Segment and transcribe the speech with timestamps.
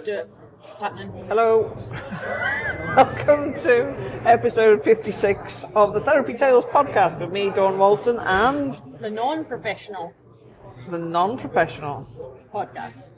[0.00, 0.30] Let's do it.
[0.62, 1.12] What's happening?
[1.28, 1.76] Hello.
[2.96, 9.10] Welcome to episode 56 of the Therapy Tails podcast with me, Dawn Walton, and The
[9.10, 10.14] non-professional
[10.90, 12.06] the non professional.
[12.50, 13.12] podcast,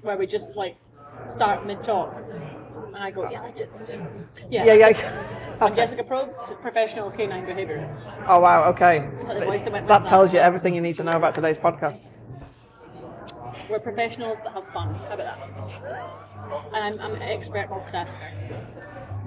[0.00, 0.78] where we just like
[1.26, 2.24] start mid-talk,
[2.94, 3.70] and I go, "Yeah, let's do it.
[3.72, 4.00] Let's do it."
[4.48, 4.64] Yeah.
[4.64, 5.56] Yeah, yeah.
[5.60, 8.24] I'm Jessica Probst, professional canine behaviourist.
[8.26, 9.06] Oh, wow, okay.
[9.86, 12.00] that tells you everything you need to know about today's podcast.
[13.68, 14.94] We're professionals that have fun.
[14.94, 16.66] How about that?
[16.72, 18.30] And I'm, I'm an expert multitasker.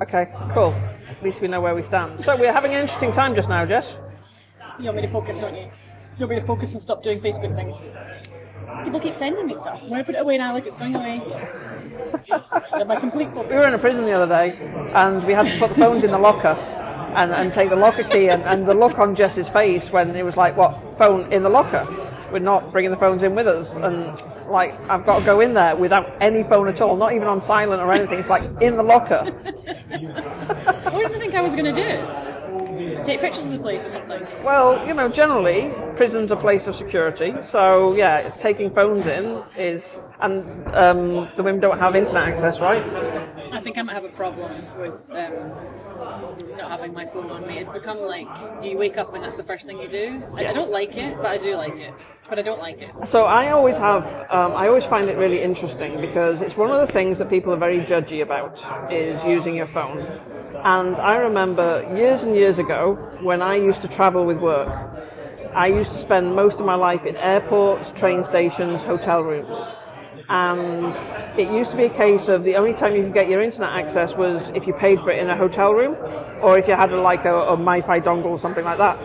[0.02, 0.74] Okay, cool.
[1.10, 2.22] At least we know where we stand.
[2.22, 3.98] So, we're having an interesting time just now, Jess.
[4.80, 5.64] You want me to focus, don't you?
[5.64, 5.72] You
[6.20, 7.92] want me to focus and stop doing Facebook things?
[8.86, 9.82] People keep sending me stuff.
[9.84, 11.22] When I put it away now, look, it's going away.
[12.86, 13.52] My complete focus.
[13.52, 14.58] We were in a prison the other day,
[14.94, 16.56] and we had to put the phones in the locker
[17.16, 18.30] and, and take the locker key.
[18.30, 21.50] And, and the look on Jess's face when it was like, "What phone in the
[21.50, 21.86] locker?
[22.32, 25.54] We're not bringing the phones in with us." And like, I've got to go in
[25.54, 28.20] there without any phone at all, not even on silent or anything.
[28.20, 29.26] It's like in the locker.
[29.90, 33.04] What did they think I was going to do?
[33.04, 34.26] Take pictures of the place or something?
[34.44, 40.00] Well, you know, generally prison's a place of security, so yeah, taking phones in is,
[40.22, 40.44] and
[40.76, 42.84] um, the women don't have internet access, right?
[43.52, 45.34] I think I might have a problem with um,
[46.58, 47.58] not having my phone on me.
[47.58, 48.28] It's become like
[48.64, 50.24] you wake up and that's the first thing you do.
[50.36, 51.94] I, I don't like it, but I do like it.
[52.30, 52.92] But I don't like it.
[53.08, 56.86] So I always have, um, I always find it really interesting because it's one of
[56.86, 60.00] the things that people are very judgy about is using your phone.
[60.64, 64.70] And I remember years and years ago when I used to travel with work,
[65.56, 69.58] I used to spend most of my life in airports, train stations, hotel rooms.
[70.30, 70.96] And
[71.40, 73.72] it used to be a case of the only time you could get your internet
[73.72, 75.96] access was if you paid for it in a hotel room
[76.42, 79.00] or if you had like a, a MiFi dongle or something like that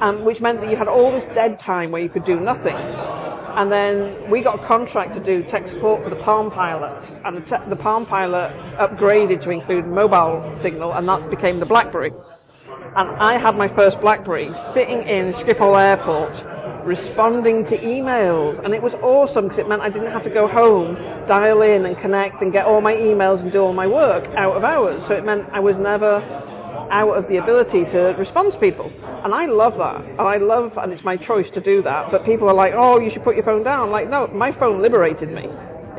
[0.00, 2.76] um, which meant that you had all this dead time where you could do nothing.
[2.76, 7.36] And then we got a contract to do tech support for the Palm Pilot, and
[7.36, 12.12] the, te- the Palm Pilot upgraded to include mobile signal, and that became the BlackBerry.
[12.96, 16.44] And I had my first BlackBerry sitting in Schiphol Airport,
[16.84, 20.48] responding to emails, and it was awesome because it meant I didn't have to go
[20.48, 20.94] home,
[21.26, 24.56] dial in, and connect, and get all my emails and do all my work out
[24.56, 25.06] of hours.
[25.06, 26.20] So it meant I was never
[26.90, 28.92] out of the ability to respond to people.
[29.24, 30.04] And I love that.
[30.04, 32.10] And I love, and it's my choice to do that.
[32.10, 33.90] But people are like, oh, you should put your phone down.
[33.90, 35.48] Like, no, my phone liberated me.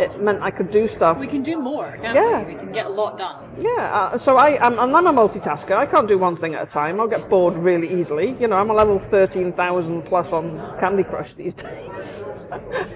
[0.01, 1.19] It meant I could do stuff.
[1.19, 2.39] We can do more, can't Yeah.
[2.43, 2.53] we?
[2.53, 3.45] We can get a lot done.
[3.59, 5.75] Yeah, uh, so I, I'm, and I'm a multitasker.
[5.75, 6.99] I can't do one thing at a time.
[6.99, 8.35] I'll get bored really easily.
[8.39, 12.23] You know, I'm a level 13,000 plus on Candy Crush these days.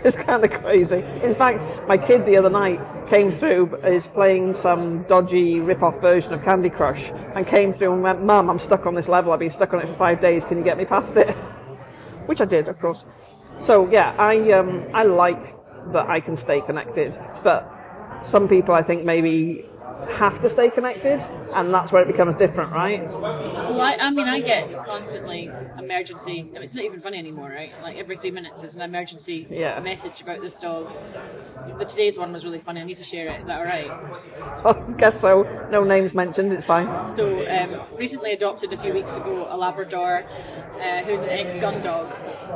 [0.04, 1.04] it's kind of crazy.
[1.22, 6.34] In fact, my kid the other night came through, is playing some dodgy rip-off version
[6.34, 9.32] of Candy Crush, and came through and went, Mum, I'm stuck on this level.
[9.32, 10.44] I've been stuck on it for five days.
[10.44, 11.30] Can you get me past it?
[12.26, 13.06] Which I did, of course.
[13.62, 15.56] So yeah, I um, I like
[15.94, 17.72] that I can stay connected, but
[18.24, 19.66] some people I think maybe
[20.12, 21.20] have to stay connected,
[21.54, 23.08] and that's where it becomes different, right?
[23.10, 26.42] Well, I, I mean, I get constantly emergency.
[26.42, 27.74] I mean, it's not even funny anymore, right?
[27.82, 29.80] Like every three minutes is an emergency Yeah.
[29.80, 30.92] message about this dog.
[31.80, 32.82] The today's one was really funny.
[32.82, 33.42] I need to share it.
[33.42, 33.90] Is that all right?
[34.66, 35.44] I guess so.
[35.72, 36.54] No names mentioned.
[36.54, 37.12] It's fine.
[37.12, 40.26] So, um, recently adopted a few weeks ago a Labrador
[40.80, 42.14] uh, who's an ex gun dog,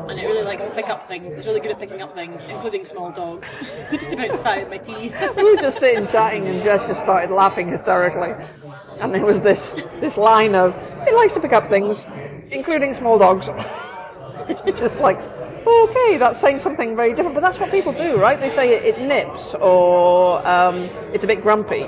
[0.10, 1.36] and it really likes to pick up things.
[1.38, 3.60] It's really good at picking up things, including small dogs.
[3.92, 5.12] Just about spat out my tea.
[5.36, 8.34] We were just sitting chatting, and just started laughing hysterically,
[9.00, 9.70] and there was this
[10.00, 10.76] this line of
[11.06, 12.06] he likes to pick up things,
[12.52, 13.46] including small dogs.
[14.66, 15.20] just like.
[15.68, 18.40] Okay, that's saying something very different, but that's what people do, right?
[18.40, 21.84] They say it, it nips or um, it's a bit grumpy,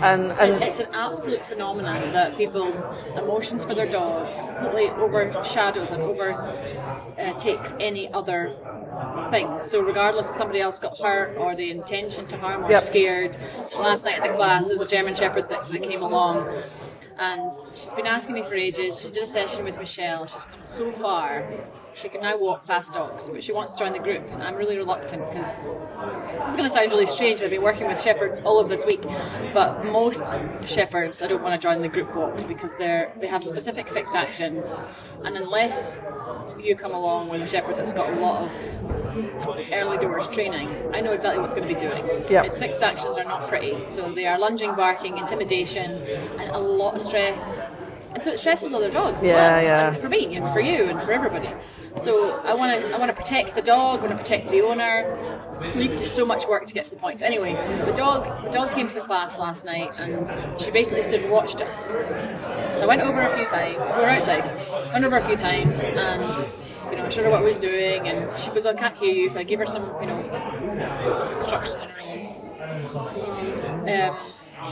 [0.00, 6.02] and and It's an absolute phenomenon that people's emotions for their dog completely overshadows and
[6.02, 8.56] overtakes any other
[9.30, 9.48] thing.
[9.62, 12.80] So regardless if somebody else got hurt or the intention to harm or Yep.
[12.80, 13.36] scared,
[13.78, 16.48] last night in the class there was a German Shepherd that, that came along
[17.18, 19.00] and she's been asking me for ages.
[19.02, 20.26] She did a session with Michelle.
[20.26, 21.48] She's come so far.
[21.96, 24.54] She can now walk past dogs, but she wants to join the group, and I'm
[24.54, 27.40] really reluctant because this is going to sound really strange.
[27.40, 29.00] I've been working with shepherds all of this week,
[29.54, 33.42] but most shepherds I don't want to join the group walks because they're they have
[33.42, 34.78] specific fixed actions,
[35.24, 35.98] and unless
[36.62, 38.52] you come along with a shepherd that's got a lot of
[39.72, 42.04] early doors training, I know exactly what's going to be doing.
[42.30, 42.42] Yeah.
[42.42, 45.92] Its fixed actions are not pretty, so they are lunging, barking, intimidation,
[46.38, 47.68] and a lot of stress.
[48.12, 49.86] And so it stresses other dogs as Yeah, well, yeah.
[49.88, 51.50] and for me and for you and for everybody.
[51.96, 54.00] So I want to I want to protect the dog.
[54.00, 55.40] I want to protect the owner.
[55.74, 57.22] We need to do so much work to get to the point.
[57.22, 57.54] Anyway,
[57.86, 60.28] the dog the dog came to the class last night and
[60.60, 61.92] she basically stood and watched us.
[62.76, 63.96] So I went over a few times.
[63.96, 64.52] We're outside.
[64.92, 66.36] Went over a few times and
[66.90, 69.30] you know showed her what I was doing and she goes, "I can't hear you."
[69.30, 73.88] So I gave her some you know instructions in her own.
[73.88, 74.18] and um,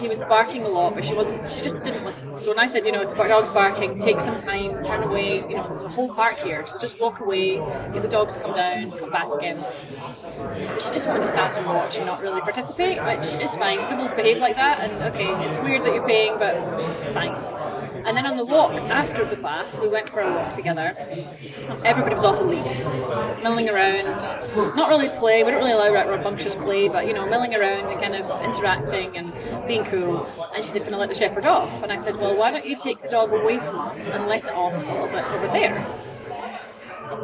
[0.00, 1.50] he was barking a lot, but she wasn't.
[1.50, 2.36] She just didn't listen.
[2.38, 5.36] So when I said, you know, if the dog's barking, take some time, turn away.
[5.36, 7.56] You know, there's a whole park here, so just walk away.
[7.56, 9.64] Get the dogs come down, come back again.
[10.80, 13.80] She just wanted to stand and watch and not really participate, which is fine.
[13.80, 17.34] Some people behave like that, and okay, it's weird that you're paying, but fine.
[18.04, 20.94] And then on the walk after the class, we went for a walk together.
[21.84, 24.20] Everybody was off the lead, milling around,
[24.76, 25.42] not really play.
[25.42, 29.16] We don't really allow rambunctious play, but you know, milling around and kind of interacting
[29.16, 29.32] and
[29.66, 30.26] being cool.
[30.54, 32.66] And she said, "Can I let the shepherd off?" And I said, "Well, why don't
[32.66, 35.48] you take the dog away from us and let it off a little bit over
[35.48, 35.86] there?"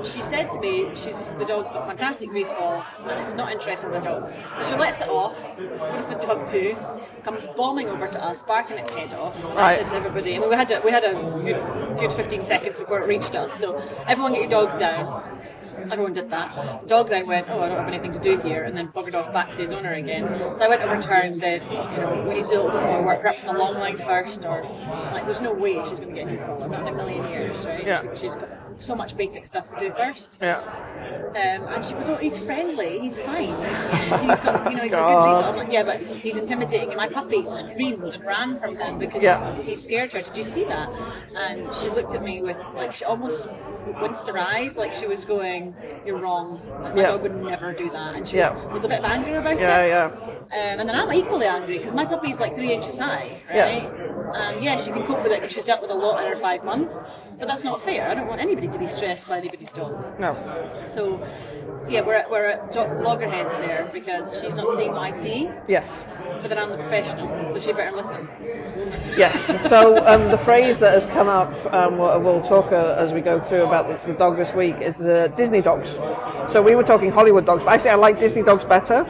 [0.02, 3.92] she said to me, she's the dog's got fantastic recall and it's not interested in
[3.92, 4.38] the dogs.
[4.56, 5.58] So she lets it off.
[5.58, 6.76] What does the dog do?
[7.24, 9.44] Comes bombing over to us, barking its head off.
[9.44, 11.14] And I said to everybody, I mean, we had a, we had a
[11.44, 13.54] good good 15 seconds before it reached us.
[13.54, 15.39] So everyone get your dogs down.
[15.90, 16.80] Everyone did that.
[16.82, 19.14] The dog then went, oh, I don't have anything to do here, and then buggered
[19.14, 20.54] off back to his owner again.
[20.54, 22.62] So I went over to her and said, you know, we need to do a
[22.62, 24.62] little bit more work, perhaps in a long line first, or
[25.12, 27.26] like, there's no way she's going to get a new collar, not in a million
[27.28, 27.86] years, right?
[27.86, 28.14] Yeah.
[28.14, 30.38] She, has got so much basic stuff to do first.
[30.40, 30.58] Yeah.
[31.30, 33.54] Um, and she goes, oh, he's friendly, he's fine.
[34.26, 35.44] He's got, you know, he's got good recall.
[35.44, 36.88] I'm like, yeah, but he's intimidating.
[36.88, 39.60] And my puppy screamed and ran from him because Yeah.
[39.62, 40.22] he scared her.
[40.22, 40.90] Did you see that?
[41.36, 43.48] And she looked at me with, like, she almost
[44.00, 45.74] winced her eyes, like she was going,
[46.04, 46.60] you're wrong.
[46.82, 47.08] Like, my Yeah.
[47.08, 48.14] dog would never do that.
[48.14, 48.52] And she Yeah.
[48.52, 49.60] was, was a bit of anger about it.
[49.60, 50.10] Yeah, yeah.
[50.52, 53.64] Um, and then I'm equally angry because my puppy's like three inches high, Yeah.
[53.64, 54.10] right?
[54.34, 56.34] And yeah, she can cope with it because she's dealt with a lot in her
[56.34, 57.00] five months.
[57.38, 58.08] But that's not fair.
[58.08, 60.18] I don't want anybody to be stressed by anybody's dog.
[60.18, 60.32] No.
[60.84, 61.24] So,
[61.88, 66.04] yeah, we're at, we're at loggerheads there because she's not seeing what I see, Yes.
[66.40, 68.28] but then I'm the professional, so she better listen.
[69.16, 69.46] Yes.
[69.68, 73.20] So um, the phrase that has come up, um, we'll, we'll talk uh, as we
[73.20, 75.90] go through about the, the dog this week, is the Disney dogs.
[76.52, 79.04] So we were talking Hollywood dogs, but actually I like Disney dogs better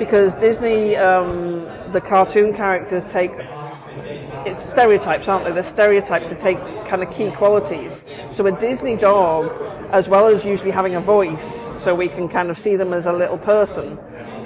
[0.00, 1.60] because Disney, um,
[1.92, 3.32] the cartoon characters take
[4.46, 5.52] it's stereotypes, aren't they?
[5.52, 8.02] They're stereotypes that take kind of key qualities.
[8.30, 9.52] So a Disney dog,
[9.92, 13.04] as well as usually having a voice, so we can kind of see them as
[13.04, 13.98] a little person,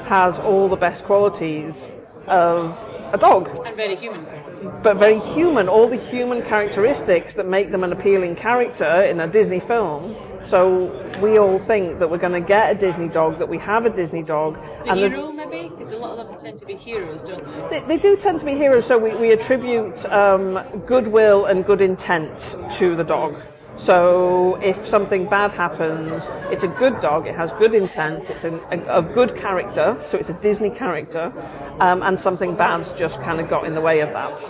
[0.07, 1.93] has all the best qualities
[2.27, 2.77] of
[3.13, 4.83] a dog And very human qualities.
[4.83, 9.29] but very human, all the human characteristics that make them an appealing character in a
[9.29, 10.17] Disney film.
[10.45, 10.91] So
[11.23, 13.91] we all think that we're going to get a Disney dog, that we have a
[13.91, 14.57] Disney dog.
[14.85, 15.69] The and hero, maybe?
[15.69, 17.81] Because a lot of them tend to be heroes, don't they?
[17.81, 20.55] they, they do tend to be heroes, so we, we attribute um,
[20.87, 23.41] goodwill and good intent to the dog.
[23.77, 26.23] So if something bad happens,
[26.53, 28.55] it's a good dog, it has good intent, it's a,
[28.89, 31.33] of good character, so it's a Disney character,
[31.81, 34.41] um, and something bad's just kind of got in the way of that.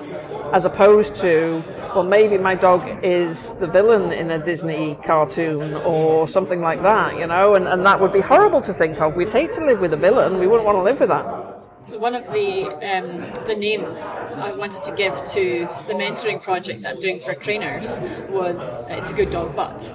[0.52, 1.64] As opposed to,
[1.94, 7.18] well, maybe my dog is the villain in a Disney cartoon or something like that,
[7.18, 9.16] you know, and, and that would be horrible to think of.
[9.16, 11.53] We'd hate to live with a villain, we wouldn't want to live with that.
[11.84, 16.81] So one of the um, the names I wanted to give to the mentoring project
[16.81, 18.00] that I'm doing for trainers
[18.31, 19.94] was it's a good dog but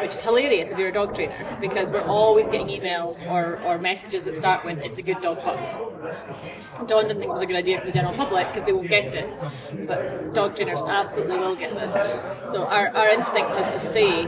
[0.00, 3.78] which is hilarious if you're a dog trainer because we're always getting emails or, or
[3.78, 5.68] messages that start with it's a good dog but
[6.86, 8.88] Don didn't think it was a good idea for the general public because they won't
[8.88, 9.28] get it.
[9.86, 12.12] But dog trainers absolutely will get this.
[12.46, 14.22] So our, our instinct is to say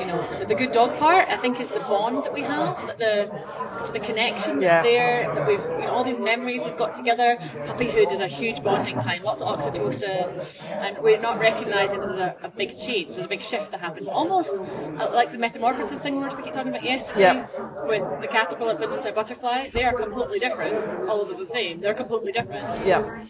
[0.00, 2.76] you know the, the good dog part I think is the bond that we have
[2.86, 4.68] that the the connection Yeah.
[4.68, 7.36] that's there that we've you know all these memories we've got together.
[7.70, 10.44] Puppyhood is a huge bonding time lots of oxytocin
[10.84, 14.08] and we're not recognizing there's a, a big change there's a big shift that happens.
[14.08, 14.60] Almost
[15.04, 17.46] Uh, like the metamorphosis thing we were talking about yesterday Yeah.
[17.84, 20.74] with the caterpillar turned into a butterfly they are completely different
[21.08, 23.26] although they're the same they're completely different Yeah.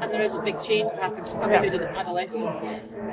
[0.00, 2.64] and there is a big change that happens from puppyhood and adolescence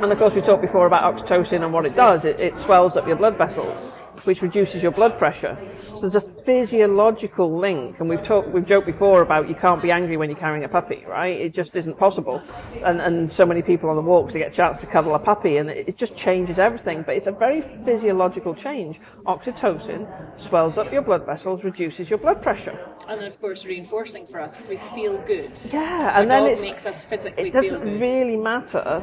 [0.02, 2.26] And of course, we talked before about oxytocin and what it does.
[2.26, 3.76] It, it swells up your blood vessels,
[4.24, 5.58] which reduces your blood pressure.
[5.90, 9.92] So there's a physiological link, and we've talked, we've joked before about you can't be
[9.92, 11.40] angry when you're carrying a puppy, right?
[11.40, 12.42] It just isn't possible.
[12.84, 15.20] And and so many people on the walks they get a chance to cuddle a
[15.20, 17.04] puppy, and it, it just changes everything.
[17.04, 19.00] But it's a very physiological change.
[19.26, 20.08] Oxytocin
[20.40, 22.78] swells up your blood vessels, reduces your blood pressure.
[23.08, 26.62] and then of course reinforcing for us because we feel good Yeah, and then it
[26.62, 29.02] makes us physically it doesn't really matter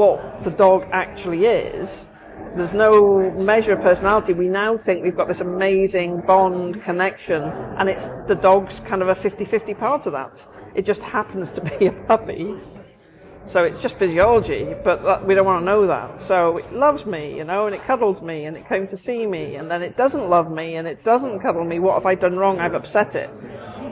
[0.00, 2.06] what the dog actually is.
[2.56, 4.32] There's no measure of personality.
[4.32, 9.08] We now think we've got this amazing bond connection, and it's the dog's kind of
[9.08, 10.46] a 50 50 part of that.
[10.74, 12.54] It just happens to be a puppy.
[13.46, 16.20] So it's just physiology, but that, we don't want to know that.
[16.20, 19.26] So it loves me, you know, and it cuddles me, and it came to see
[19.26, 21.78] me, and then it doesn't love me, and it doesn't cuddle me.
[21.78, 22.60] What have I done wrong?
[22.60, 23.28] I've upset it.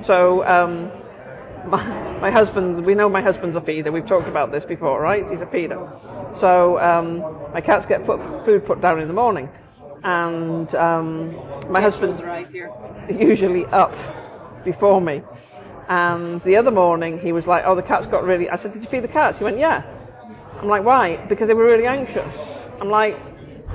[0.04, 0.90] So um,
[1.66, 3.92] my, my husband, we know my husband's a feeder.
[3.92, 5.28] We've talked about this before, right?
[5.28, 5.90] He's a feeder.
[6.38, 7.20] So um,
[7.52, 9.48] my cats get foot, food put down in the morning,
[10.02, 11.34] and um,
[11.70, 12.72] my husband's rolls her eyes here
[13.10, 13.94] usually up
[14.64, 15.22] before me.
[15.88, 18.82] And the other morning, he was like, "Oh, the cats got really." I said, "Did
[18.82, 19.82] you feed the cats?" He went, "Yeah."
[20.60, 22.26] I'm like, "Why?" Because they were really anxious.
[22.80, 23.18] I'm like,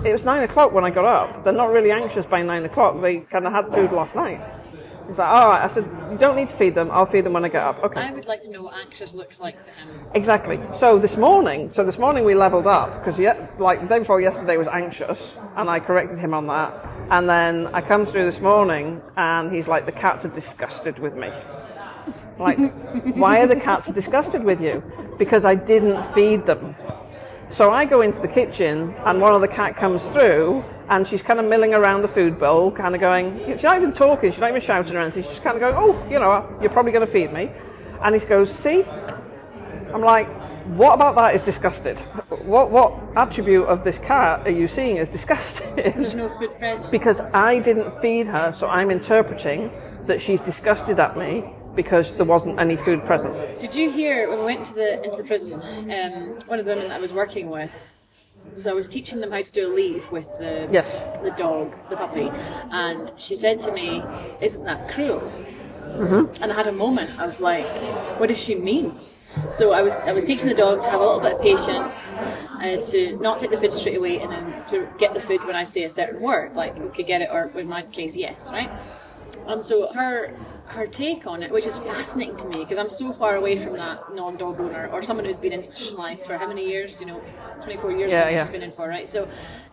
[0.04, 1.44] "It was nine o'clock when I got up.
[1.44, 3.02] They're not really anxious by nine o'clock.
[3.02, 4.42] They kind of had food last night."
[5.08, 6.90] He's like, "All right." I said, "You don't need to feed them.
[6.92, 8.02] I'll feed them when I get up." Okay.
[8.02, 9.88] I would like to know what anxious looks like to him.
[10.14, 10.60] Exactly.
[10.76, 13.20] So this morning, so this morning we leveled up because
[13.58, 16.74] like the day before yesterday was anxious, and I corrected him on that.
[17.10, 21.16] And then I come through this morning, and he's like, "The cats are disgusted with
[21.16, 21.32] me."
[22.40, 22.58] Like,
[23.16, 24.84] why are the cats disgusted with you?
[25.18, 26.76] Because I didn't feed them.
[27.50, 31.22] So I go into the kitchen, and one of the cat comes through, and she's
[31.22, 33.40] kind of milling around the food bowl, kind of going.
[33.48, 34.32] She's not even talking.
[34.32, 35.24] She's not even shouting or anything.
[35.24, 37.52] She's just kind of going, "Oh, you know, what, you're probably going to feed me."
[38.02, 38.84] And he goes, "See."
[39.94, 40.28] I'm like,
[40.76, 42.00] what about that is disgusted?
[42.44, 45.76] What what attribute of this cat are you seeing as disgusted?
[45.76, 46.92] There's no food present.
[46.92, 49.72] because I didn't feed her, so I'm interpreting
[50.08, 53.60] that she's disgusted at me because there wasn't any food present.
[53.60, 55.54] Did you hear when we went to the into the prison?
[55.54, 57.97] Um, one of the women that I was working with.
[58.56, 60.90] So I was teaching them how to do a leave with the Yes.
[61.24, 62.32] the dog, the puppy,
[62.72, 64.04] and she said to me,
[64.42, 65.22] "Isn't that cruel?"
[65.98, 66.44] Mm-hmm.
[66.44, 67.78] And I had a moment of like,
[68.20, 68.98] "What does she mean?"
[69.50, 72.20] So I was I was teaching the dog to have a little bit of patience,
[72.20, 75.56] uh, to not take the food straight away, and then to get the food when
[75.56, 78.52] I say a certain word, like we could get it, or in my case, yes,
[78.52, 78.72] right.
[79.46, 80.34] And so her
[80.68, 83.74] her take on it, which is fascinating to me because I'm so far away from
[83.78, 87.00] that non-dog owner or someone who's been institutionalized for how many years?
[87.00, 87.22] You know,
[87.62, 88.38] 24 years Yeah, yeah.
[88.40, 89.08] she's been in for, right?
[89.08, 89.24] So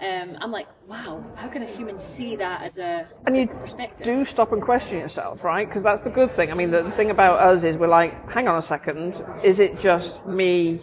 [0.01, 3.61] um, I'm like, wow, how can a human see that as a And you different
[3.63, 4.05] perspective?
[4.07, 5.67] do stop and question yourself, right?
[5.67, 6.51] Because that's the good thing.
[6.51, 9.59] I mean, the, the thing about us is we're like, hang on a second, is
[9.59, 10.79] it just me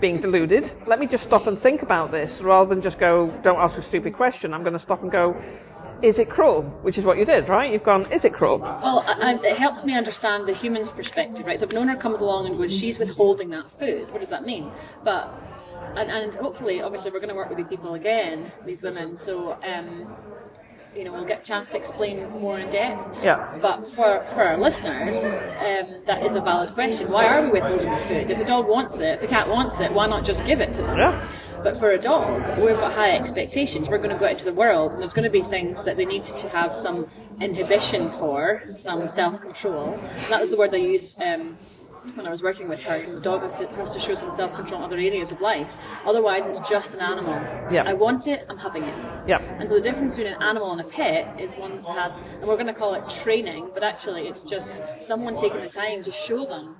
[0.00, 0.70] being deluded?
[0.86, 3.82] Let me just stop and think about this rather than just go, don't ask a
[3.82, 4.52] stupid question.
[4.52, 5.34] I'm going to stop and go,
[6.02, 6.62] is it cruel?
[6.82, 7.72] Which is what you did, right?
[7.72, 8.58] You've gone, is it cruel?
[8.58, 11.58] Well, I, I, it helps me understand the human's perspective, right?
[11.58, 14.44] So if an owner comes along and goes, she's withholding that food, what does that
[14.44, 14.70] mean?
[15.02, 15.32] But
[15.94, 19.16] and, and hopefully, obviously, we're going to work with these people again, these women.
[19.16, 20.14] So um,
[20.96, 23.22] you know, we'll get a chance to explain more in depth.
[23.22, 23.58] Yeah.
[23.60, 27.10] But for for our listeners, um, that is a valid question.
[27.10, 28.30] Why are we withholding the food?
[28.30, 30.72] If the dog wants it, if the cat wants it, why not just give it
[30.74, 30.96] to them?
[30.96, 31.28] Yeah.
[31.66, 33.88] But for a dog, we've got high expectations.
[33.88, 35.96] We're going to go out into the world, and there's going to be things that
[35.96, 37.08] they need to have some
[37.40, 39.98] inhibition for, some self control.
[40.28, 41.58] That was the word I used um,
[42.14, 43.04] when I was working with her.
[43.14, 45.74] The dog has to, has to show some self control in other areas of life.
[46.06, 47.34] Otherwise, it's just an animal.
[47.72, 47.82] Yeah.
[47.84, 48.94] I want it, I'm having it.
[49.26, 49.42] Yeah.
[49.58, 52.46] And so the difference between an animal and a pet is one that's had, and
[52.46, 56.12] we're going to call it training, but actually it's just someone taking the time to
[56.12, 56.76] show them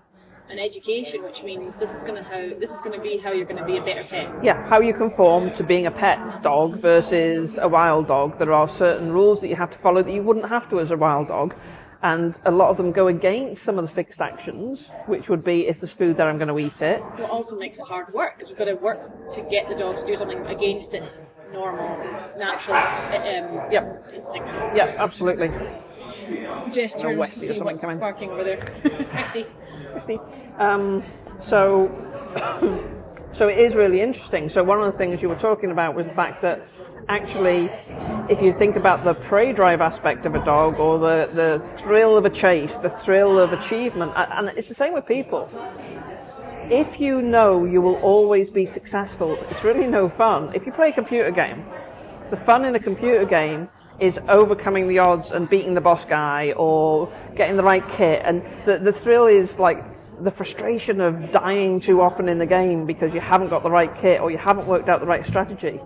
[0.49, 3.33] an education, which means this is going to how this is going to be how
[3.33, 4.33] you're going to be a better pet.
[4.43, 8.39] Yeah, how you conform to being a pet dog versus a wild dog.
[8.39, 10.91] There are certain rules that you have to follow that you wouldn't have to as
[10.91, 11.55] a wild dog.
[12.03, 15.67] And a lot of them go against some of the fixed actions, which would be
[15.67, 17.01] if there's food there, I'm going to eat it.
[17.01, 19.99] What also makes it hard work because we've got to work to get the dog
[19.99, 21.21] to do something against its
[21.53, 21.97] normal,
[22.39, 24.13] natural um, Yep.
[24.15, 24.57] instinct.
[24.75, 25.51] Yeah, absolutely.
[26.73, 28.65] Jess turns to see what's something sparking over there.
[30.59, 31.03] Um,
[31.41, 31.91] so,
[33.33, 34.49] so it is really interesting.
[34.49, 36.67] So one of the things you were talking about was the fact that
[37.09, 37.71] actually,
[38.29, 42.17] if you think about the prey drive aspect of a dog or the, the thrill
[42.17, 45.51] of a chase, the thrill of achievement, and it's the same with people.
[46.71, 50.53] If you know you will always be successful, it's really no fun.
[50.53, 51.65] If you play a computer game,
[52.31, 56.53] the fun in a computer game is overcoming the odds and beating the boss guy
[56.53, 58.23] or getting the right kit.
[58.25, 59.85] And the, the thrill is like
[60.23, 63.95] the frustration of dying too often in the game because you haven't got the right
[63.97, 65.81] kit or you haven't worked out the right strategy.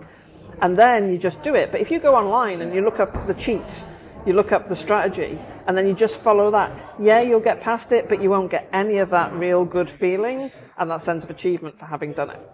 [0.63, 1.73] And then you just do it.
[1.73, 3.85] But if you go online and you look up the cheat,
[4.27, 7.93] you look up the strategy, and then you just follow that, yeah, you'll get past
[7.93, 11.31] it, but you won't get any of that real good feeling and that sense of
[11.31, 12.51] achievement for having done it.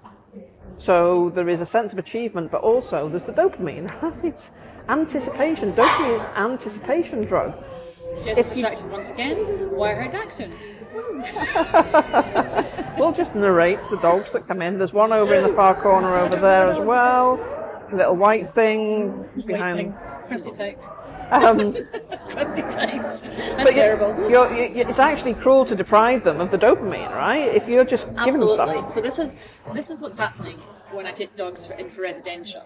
[0.79, 3.91] So there is a sense of achievement, but also there's the dopamine,
[4.23, 4.51] right?
[4.89, 5.73] Anticipation.
[5.73, 7.55] Dopamine is anticipation drug.
[8.23, 9.37] Jess If is you- once again.
[9.71, 10.55] Why her dachshund?
[12.99, 14.79] We'll just narrate the dogs that come in.
[14.79, 17.35] There's one over in the far corner over there as well.
[17.93, 19.95] A little white thing behind.
[20.27, 20.81] Crusty type.
[21.31, 21.75] Um,
[22.31, 23.03] Crusty type.
[23.23, 24.31] That's terrible.
[24.31, 27.55] You're, you it's actually cruel to deprive them of the dopamine, right?
[27.55, 28.67] If you're just giving them Absolutely.
[28.79, 28.91] stuff.
[28.93, 29.37] So this is
[29.75, 30.59] this is what's happening
[30.93, 32.63] when I take dogs for, in for residential.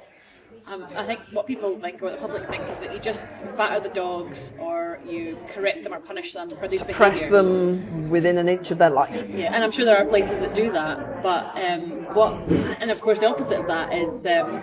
[0.66, 3.44] Um, I think what people think, or what the public think, is that you just
[3.56, 7.58] batter the dogs, or you correct them or punish them for these Press behaviours.
[7.58, 9.28] them within an inch of their life.
[9.34, 11.22] Yeah, and I'm sure there are places that do that.
[11.22, 12.34] But um, what,
[12.80, 14.62] and of course, the opposite of that is um,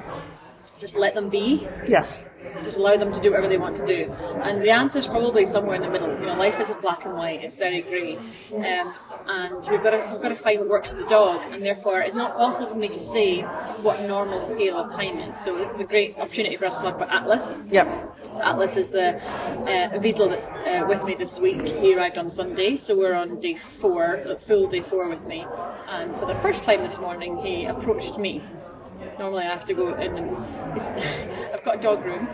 [0.80, 1.68] just let them be.
[1.88, 2.20] Yes.
[2.64, 4.12] just allow them to do whatever they want to do?
[4.42, 6.10] And the answer is probably somewhere in the middle.
[6.20, 8.18] You know, life isn't black and white; it's very grey.
[8.56, 8.94] Um,
[9.30, 12.00] and we've got to we've got to find what works for the dog, and therefore
[12.02, 13.42] it's not possible for me to say
[13.82, 15.38] what normal scale of time is.
[15.38, 17.62] So this is a great opportunity for us to talk about Atlas.
[17.70, 18.28] Yep.
[18.32, 21.68] So Atlas is the uh, Vizsla that's uh, with me this week.
[21.68, 25.46] He arrived on Sunday, so we're on day four, full day four with me.
[25.90, 28.42] And for the first time this morning, he approached me.
[29.20, 30.38] Normally, I have to go in and
[31.54, 32.28] I've got a dog room,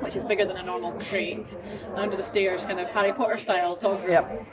[0.00, 1.56] which is bigger than a normal crate,
[1.88, 4.10] and under the stairs, kind of Harry Potter style dog room.
[4.10, 4.46] Yep.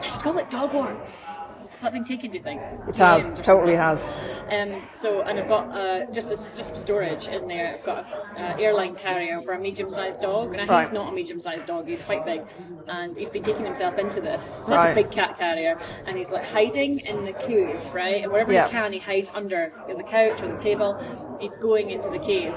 [0.00, 1.28] I should call it dog warts.
[1.72, 2.60] Has that been taken, do you think?
[2.88, 3.22] It has.
[3.26, 4.02] Tamed or Totally has.
[4.50, 7.76] Um, so, and I've got uh, just a, just storage in there.
[7.78, 8.04] I've got
[8.36, 10.80] an airline carrier for a medium-sized dog, and Right.
[10.80, 11.86] he's not a medium-sized dog.
[11.86, 12.42] He's quite big,
[12.88, 14.58] and he's been taking himself into this.
[14.58, 14.90] It's like Right.
[14.90, 18.24] a big cat carrier, and he's like hiding in the cave, right?
[18.24, 18.66] And wherever Yeah.
[18.66, 20.98] he can, he hides under the couch or the table.
[21.38, 22.56] He's going into the cave,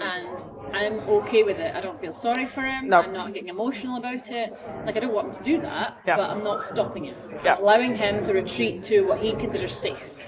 [0.00, 1.74] and I'm okay with it.
[1.74, 2.88] I don't feel sorry for him.
[2.88, 3.00] No.
[3.00, 4.52] I'm not getting emotional about it.
[4.86, 6.16] Like I don't want him to do that, Yeah.
[6.16, 7.16] but I'm not stopping it.
[7.44, 7.58] Yeah.
[7.58, 10.20] Allowing him to retreat to what he considers safe.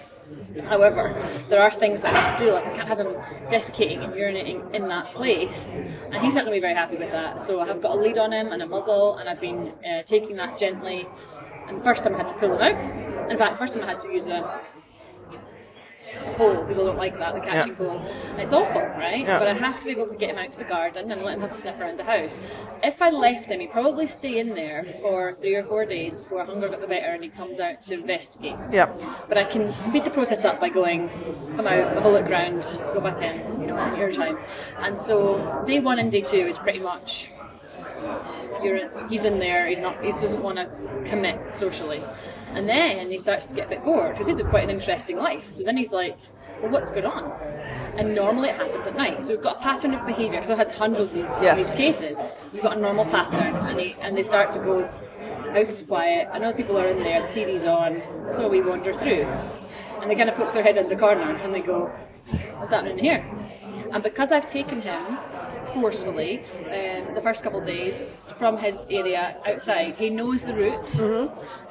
[0.68, 1.14] However,
[1.49, 2.52] there are things that I need to do.
[2.52, 3.14] Like I can't have him
[3.49, 5.80] defecating and urinating in that place,
[6.11, 7.42] and he's not going to be very happy with that.
[7.42, 10.02] So I have got a lead on him and a muzzle, and I've been uh,
[10.02, 11.06] taking that gently.
[11.68, 13.30] And the first time I had to pull him out.
[13.30, 14.61] In fact, the first time I had to use a
[16.35, 16.64] pole.
[16.64, 17.78] People don't like that, the catching Yeah.
[17.78, 18.02] pole.
[18.38, 19.25] It's awful, right?
[19.26, 19.38] Yeah.
[19.38, 21.35] But I have to be able to get him out to the garden and let
[21.35, 22.38] him have a sniff around the house.
[22.82, 26.44] If I left him, he'd probably stay in there for three or four days before
[26.44, 28.56] hunger got the better and he comes out to investigate.
[28.73, 29.02] Yep.
[29.28, 31.08] But I can speed the process up by going,
[31.56, 34.38] come out, have a look round, go back in, you know, on your time.
[34.78, 37.32] And so day one and day two is pretty much
[38.63, 39.67] you're he's in there.
[39.69, 40.03] He's not.
[40.05, 40.67] He doesn't want to
[41.05, 42.03] commit socially,
[42.55, 45.17] and then he starts to get a bit bored because he's had quite an interesting
[45.17, 45.45] life.
[45.45, 46.19] So then he's like,
[46.63, 47.33] "Well, what's going on?"
[47.97, 49.25] And normally it happens at night.
[49.25, 51.57] So we've got a pattern of behaviour because I've had hundreds of these, Yes.
[51.57, 52.23] these cases.
[52.53, 54.89] We've got a normal pattern, and he, and they start to go.
[55.53, 56.29] House is quiet.
[56.33, 57.23] I know people are in there.
[57.23, 58.03] The TV's on.
[58.31, 59.25] So we wander through,
[60.01, 61.90] and they kind of poke their head in the corner and they go,
[62.57, 63.25] "What's happening here?"
[63.92, 65.19] And because I've taken him
[65.74, 70.98] forcefully um, the first couple of days from his area outside, he knows the route,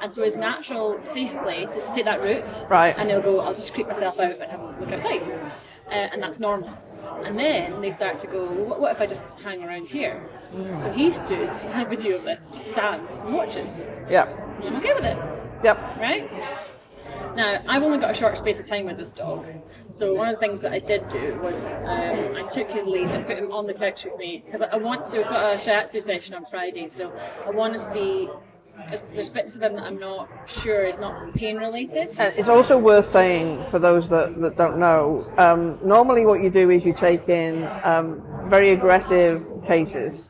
[0.00, 2.66] and so his natural safe place is to take that route.
[2.68, 2.94] Right.
[2.98, 6.22] And he'll go, "I'll just creep myself out and have a look outside," uh, and
[6.22, 6.70] that's normal.
[7.24, 10.28] And then they start to go, what, what if I just hang around here?
[10.74, 13.86] So he stood, I have video of this, just stands and watches.
[14.10, 14.28] Yep.
[14.64, 15.16] I'm okay with it
[15.64, 15.78] Yep.
[15.98, 16.30] right?
[17.34, 19.46] Now, I've only got a short space of time with this dog,
[19.88, 23.08] so one of the things that I did do was um, I took his lead
[23.08, 25.18] and put him on the couch with me because I want to.
[25.18, 27.12] We've got a shiatsu session on Friday, so
[27.46, 28.28] I want to see.
[28.88, 32.10] There's, there's bits of him that I'm not sure is not pain related.
[32.20, 35.32] And it's also worth saying for those that, that don't know.
[35.38, 40.28] Um, normally, what you do is you take in um, very aggressive cases,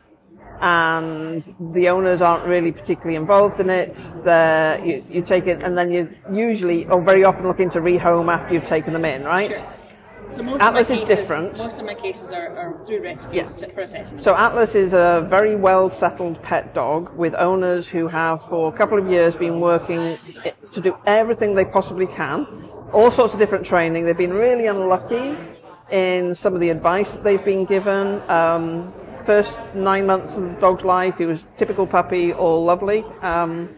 [0.61, 3.95] and the owners aren't really particularly involved in it.
[4.25, 8.33] They're, you, you take it, and then you usually, or very often, looking to rehome
[8.33, 9.49] after you've taken them in, right?
[9.49, 9.73] Sure.
[10.29, 11.59] So most Atlas of my is cases, different.
[11.59, 14.25] most of my cases are, are through rescues to, for assessment.
[14.25, 18.77] So Atlas is a very well settled pet dog with owners who have for a
[18.77, 20.19] couple of years been working
[20.73, 22.45] to do everything they possibly can,
[22.92, 24.05] all sorts of different training.
[24.05, 25.37] They've been really unlucky
[25.92, 28.21] in some of the advice that they've been given.
[28.29, 28.92] Um,
[29.27, 33.05] first nine months of the dog's life, he was typical puppy, all lovely.
[33.21, 33.77] Um,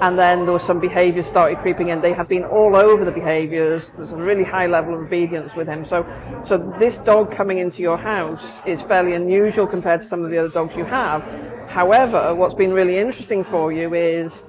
[0.00, 2.00] and then there was some behaviours started creeping in.
[2.00, 3.92] They have been all over the behaviours.
[3.96, 5.86] There's a really high level of obedience with him.
[5.86, 6.06] So,
[6.44, 10.38] so this dog coming into your house is fairly unusual compared to some of the
[10.38, 11.22] other dogs you have.
[11.68, 14.44] However, what's been really interesting for you is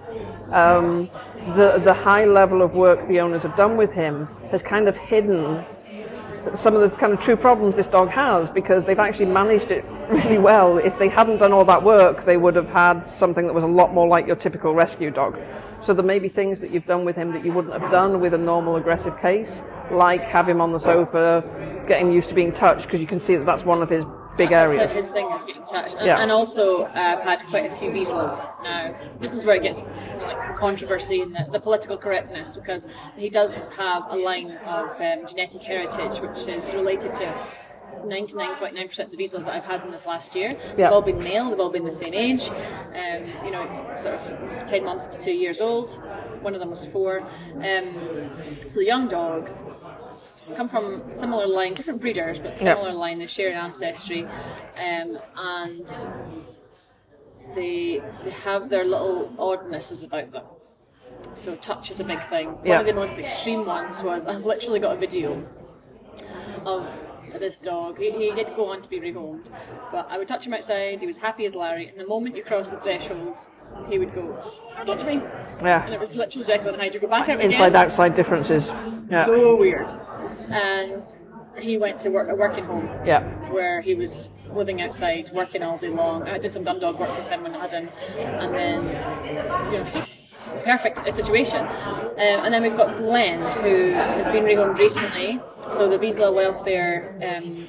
[0.51, 1.09] um,
[1.55, 4.97] the the high level of work the owners have done with him has kind of
[4.97, 5.65] hidden
[6.55, 9.83] some of the kind of true problems this dog has because they've actually managed it
[10.09, 10.77] really well.
[10.77, 13.67] If they hadn't done all that work, they would have had something that was a
[13.67, 15.39] lot more like your typical rescue dog.
[15.81, 18.19] So there may be things that you've done with him that you wouldn't have done
[18.19, 21.43] with a normal aggressive case, like have him on the sofa,
[21.87, 24.03] getting used to being touched, because you can see that that's one of his
[24.37, 24.91] big That's areas.
[24.93, 26.21] his thing is getting touched, and, Yeah.
[26.21, 28.95] and also uh, I've had quite a few Vizslas now.
[29.19, 29.83] This is where it gets
[30.21, 35.25] like controversy and the, the political correctness because he does have a line of um,
[35.27, 37.33] genetic heritage which is related to.
[38.03, 40.89] 99.9% of the Vizslas that I've had in this last year, they've Yeah.
[40.89, 44.83] all been male, they've all been the same age, um, you know, sort of 10
[44.83, 45.89] months to 2 years old.
[46.41, 47.19] One of them was 4.
[47.55, 48.29] Um,
[48.67, 49.65] so the young dogs
[50.55, 54.23] come from similar line, different breeders, but similar line, they share an ancestry,
[54.77, 56.07] um, and
[57.55, 60.45] they, they have their little oddnesses about them.
[61.33, 62.49] So touch is a big thing.
[62.49, 65.47] One of the most extreme ones was I've literally got a video
[66.65, 67.05] of
[67.37, 67.97] this dog.
[67.97, 69.49] He, he did go on to be rehomed,
[69.91, 71.01] but I would touch him outside.
[71.01, 73.39] He was happy as Larry, and the moment you cross the threshold,
[73.89, 75.21] he would go, oh, "Don't touch me,"
[75.61, 75.85] Yeah.
[75.85, 76.93] and it was literally Jekyll and Hyde.
[76.93, 77.51] You go back out again.
[77.51, 78.67] Inside outside differences.
[79.09, 79.23] Yeah.
[79.23, 79.91] So weird.
[80.49, 81.05] And
[81.59, 83.23] he went to work a working home yeah.
[83.49, 86.27] where he was living outside, working all day long.
[86.27, 89.79] I did some gun dog work with him when I had him, and then you
[89.79, 90.03] know, so
[90.63, 91.61] perfect situation.
[91.61, 95.39] Um, and then we've got Glenn, who has been rehomed recently.
[95.69, 97.67] So the Vizsla Welfare um,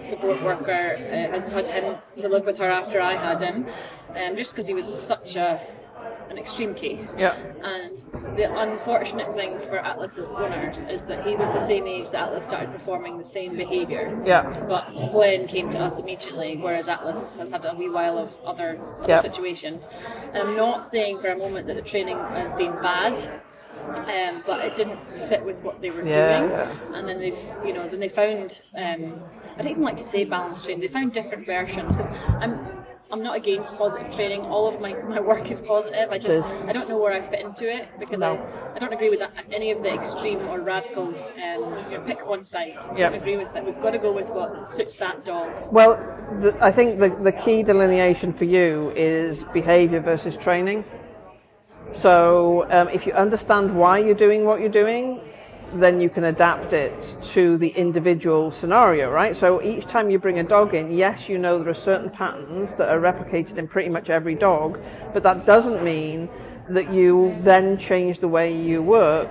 [0.00, 3.66] support worker uh, has had him to live with her after I had him,
[4.10, 5.60] um, just because he was such a
[6.30, 7.16] an extreme case.
[7.18, 7.34] Yeah.
[7.62, 7.98] And
[8.36, 12.44] the unfortunate thing for Atlas's owners is that he was the same age that Atlas
[12.44, 14.20] started performing the same behaviour.
[14.24, 14.52] Yeah.
[14.66, 18.80] But Glenn came to us immediately, whereas Atlas has had a wee while of other,
[19.00, 19.16] other Yeah.
[19.18, 19.88] situations.
[20.32, 23.20] And I'm not saying for a moment that the training has been bad.
[23.84, 26.96] Um, but it didn't fit with what they were Yeah, doing, yeah.
[26.98, 28.60] and then they've, you know, then they found.
[28.74, 29.20] Um,
[29.56, 30.80] I don't even like to say balanced training.
[30.80, 32.58] They found different versions because I'm,
[33.12, 34.40] I'm not against positive training.
[34.42, 36.10] All of my, my work is positive.
[36.10, 36.48] I just.
[36.66, 38.34] I don't know where I fit into it because No.
[38.36, 41.08] I, I don't agree with that, any of the extreme or radical.
[41.08, 41.14] Um,
[41.90, 42.76] you know, pick one side.
[42.90, 43.64] I don't agree with it.
[43.64, 45.52] We've got to go with what suits that dog.
[45.72, 45.96] Well,
[46.40, 50.84] the, I think the, the key delineation for you is behavior versus training.
[51.94, 55.20] So, um, if you understand why you're doing what you're doing,
[55.74, 59.36] then you can adapt it to the individual scenario, right?
[59.36, 62.76] So, each time you bring a dog in, yes, you know there are certain patterns
[62.76, 64.80] that are replicated in pretty much every dog,
[65.12, 66.28] but that doesn't mean
[66.68, 69.28] that you then change the way you work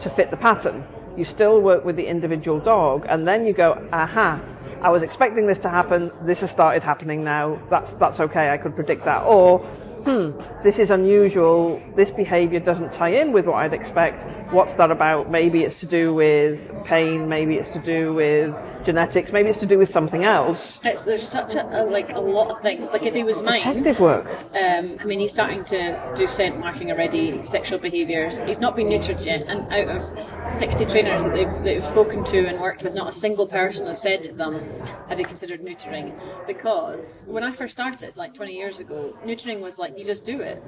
[0.00, 0.84] to fit the pattern.
[1.16, 4.40] You still work with the individual dog, and then you go, aha,
[4.80, 6.10] I was expecting this to happen.
[6.22, 7.60] This has started happening now.
[7.68, 8.50] That's that's okay.
[8.50, 9.22] I could predict that.
[9.24, 9.66] Or,
[10.04, 11.82] hmm, this is unusual.
[11.96, 14.52] This behaviour doesn't tie in with what I'd expect.
[14.52, 15.30] What's that about?
[15.30, 17.28] Maybe it's to do with pain.
[17.28, 19.32] Maybe it's to do with genetics.
[19.32, 20.80] Maybe it's to do with something else.
[20.84, 22.92] It's, there's such a, a like a lot of things.
[22.92, 24.26] Like if he was mine, Detective work.
[24.54, 28.40] Um, I mean, he's starting to do scent marking already, sexual behaviours.
[28.40, 32.24] He's not been neutered yet, and out of 60 trainers that they've, that they've spoken
[32.24, 34.62] to and worked with, not a single person has said to them,
[35.08, 36.18] Have you considered neutering?
[36.46, 40.40] Because when I first started, like 20 years ago, neutering was like, you just do
[40.40, 40.62] it.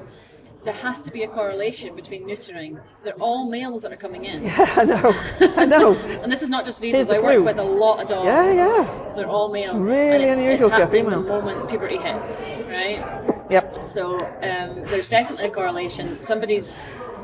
[0.65, 2.81] There has to be a correlation between neutering.
[3.03, 4.45] They're all males that are coming in.
[4.45, 5.13] Yeah, I know.
[5.57, 5.93] I know.
[6.23, 7.13] And this is not just Vizslas.
[7.13, 8.55] I work with a lot of dogs.
[8.55, 9.13] Yeah, yeah.
[9.17, 9.85] They're all males.
[9.85, 13.03] Really and it's, unusual it's happening the moment puberty hits, right?
[13.51, 13.89] Yep.
[13.89, 16.21] So um, there's definitely a correlation.
[16.21, 16.77] Somebody's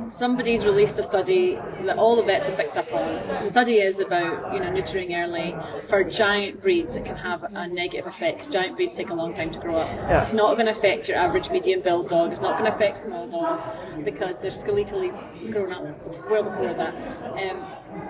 [0.08, 3.44] somebody's released a study that all the vets have picked up on.
[3.44, 6.96] The study is about you know neutering early for giant breeds.
[6.96, 8.50] It can have a negative effect.
[8.50, 9.88] Giant breeds take a long time to grow up.
[9.88, 10.22] Yeah.
[10.22, 12.32] It's not going to affect your average medium build dog.
[12.32, 13.66] It's not going to affect small dogs
[14.04, 15.10] because they're skeletally
[15.50, 15.84] grown up
[16.30, 16.94] well before that.
[17.38, 17.66] Um,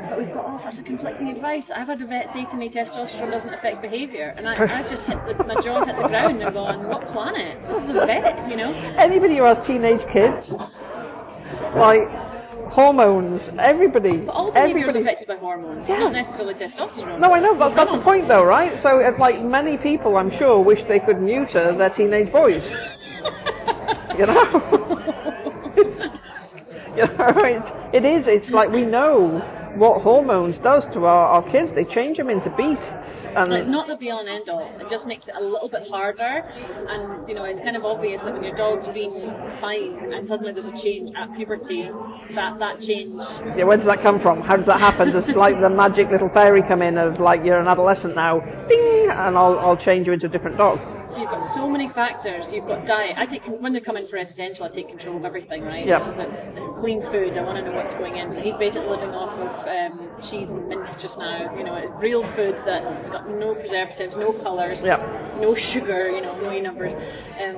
[0.09, 1.71] but we've got all sorts of conflicting advice.
[1.71, 5.07] I've had a vet say to me testosterone doesn't affect behaviour, and I, I've just
[5.07, 7.59] hit the, my jaw hit the ground and gone, "What planet?
[7.69, 10.55] This is a vet, you know." Anybody who has teenage kids,
[11.75, 12.09] like
[12.71, 15.99] hormones, everybody, But all behaviour is affected by hormones, Yeah.
[16.01, 17.19] not necessarily testosterone.
[17.19, 18.79] No, I know, but that's the point, though, right?
[18.79, 22.69] So, it's like many people, I'm sure, wish they could neuter their teenage boys.
[24.19, 24.45] you know,
[26.97, 28.27] you know, it, it is.
[28.29, 29.43] It's like we know
[29.79, 31.73] what hormones does to our, our kids.
[31.73, 34.71] They change them into beasts, and And it's not the be all and end all.
[34.81, 36.45] It just makes it a little bit harder.
[36.89, 40.53] And, you know, it's kind of obvious that when your dog's been fine and suddenly
[40.53, 41.91] there's a change at puberty,
[42.35, 43.23] that, that change
[43.57, 43.65] yeah.
[43.65, 44.41] Where does that come from?
[44.41, 45.11] How does that happen?
[45.11, 49.11] Does like the magic little fairy come in of like you're an adolescent now, ding,
[49.11, 50.98] and I'll I'll change you into a different dog.
[51.09, 52.53] So you've got so many factors.
[52.53, 53.17] You've got diet.
[53.17, 55.87] I take when they come in for residential, I take control of everything, right?
[55.87, 56.09] Yeah.
[56.11, 57.39] So it's clean food.
[57.39, 58.31] I want to know what's going in.
[58.31, 61.57] So he's basically living off of um, cheese and mince just now.
[61.57, 64.99] You know, real food that's got no preservatives, no colours, Yeah.
[65.41, 66.11] no sugar.
[66.11, 66.95] You know, no numbers.
[67.43, 67.57] Um,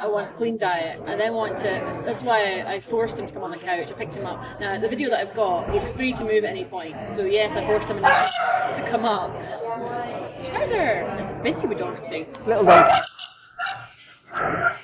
[0.00, 1.00] I want a clean diet.
[1.06, 2.02] I then want to.
[2.04, 3.90] That's, why I, I forced him to come on the couch.
[3.90, 4.42] I picked him up.
[4.60, 7.10] Now the video that I've got, he's free to move at any point.
[7.10, 8.28] So yes, I forced him initially
[8.74, 9.30] to come up.
[10.42, 12.26] Schnauzer is busy with dogs today.
[12.46, 13.02] Little dog.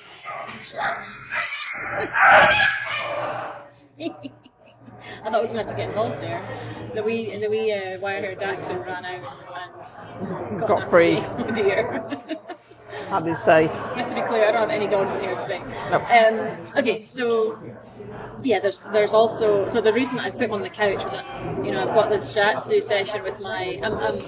[5.24, 6.46] I thought I was going to have to get involved there.
[6.94, 11.18] The wee, the wee uh, wire-haired dachshund ran out and got, Got free.
[11.38, 12.20] Oh dear.
[13.08, 13.66] How you say?
[13.96, 15.62] Just to be clear, I don't have any dogs in here today.
[15.90, 15.98] No.
[15.98, 17.58] Um, okay, so
[18.42, 21.24] yeah, there's there's also so the reason I put him on the couch was that
[21.64, 24.20] you know I've got this shiatsu session with my I'm, I'm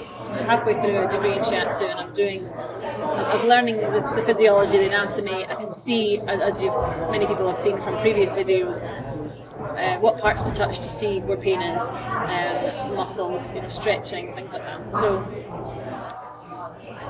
[0.47, 4.87] halfway through a degree in shiatsu and I'm doing I'm learning the, the physiology, the
[4.87, 5.45] anatomy.
[5.45, 6.75] I can see as you've
[7.11, 8.83] many people have seen from previous videos.
[9.77, 14.35] uh, what parts to touch to see where pain is, um, muscles, you know, stretching,
[14.35, 14.95] things like that.
[14.97, 15.27] So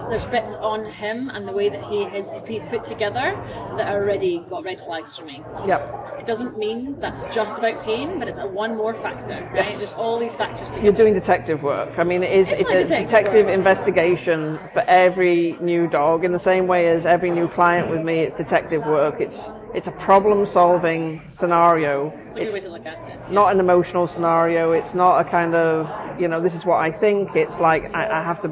[0.08, 3.36] there's bits on him and the way that he has put together
[3.76, 5.42] that already got red flags for me.
[5.66, 6.16] Yep.
[6.18, 9.66] It doesn't mean that's just about pain, but it's a one more factor, right?
[9.66, 9.78] Yes.
[9.78, 10.84] There's all these factors together.
[10.84, 11.98] You're doing detective work.
[11.98, 16.24] I mean, it is It's it's, like a detective investigation for every new dog.
[16.24, 19.20] In the same way as every new client with me, it's detective work.
[19.20, 19.40] It's
[19.74, 22.08] it's a problem-solving scenario.
[22.24, 23.30] It's a good It's way to look at it.
[23.30, 24.72] not an emotional scenario.
[24.72, 27.36] It's not a kind of, you know, this is what I think.
[27.36, 28.48] It's like I, I have to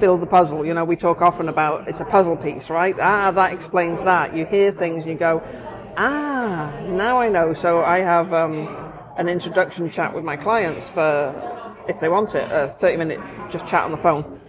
[0.00, 0.64] build the puzzle.
[0.64, 2.94] You know, we talk often about it's a puzzle piece, right?
[3.00, 4.34] Ah, that explains that.
[4.36, 5.42] You hear things, and you go,
[5.96, 7.54] ah, now I know.
[7.54, 8.68] So I have um,
[9.16, 13.66] an introduction chat with my clients for, if they want it, a 30 minute just
[13.66, 14.40] chat on the phone.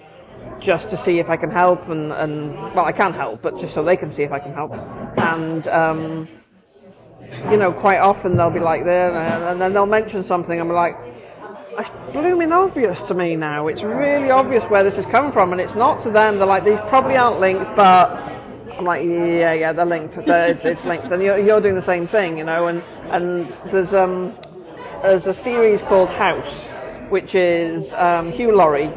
[0.60, 3.76] Just to see if I can help, and, and well, I can help, but just
[3.76, 4.74] so they can see if I can help.
[5.18, 6.28] And um,
[7.52, 10.70] you know, quite often they'll be like there, and and then they'll mention something, and
[10.70, 10.98] I'm like,
[11.78, 13.68] it's blooming obvious to me now.
[13.68, 16.38] It's really obvious where this has come from, and it's not to them.
[16.38, 18.12] They're like, these probably aren't linked, but
[18.78, 20.26] I'm like, yeah, yeah, they're linked.
[20.26, 22.68] They're, it's, it's linked, and you're, you're doing the same thing, you know.
[22.68, 24.36] And and there's um
[25.04, 26.66] there's a series called House,
[27.10, 28.92] which is um, Hugh Laurie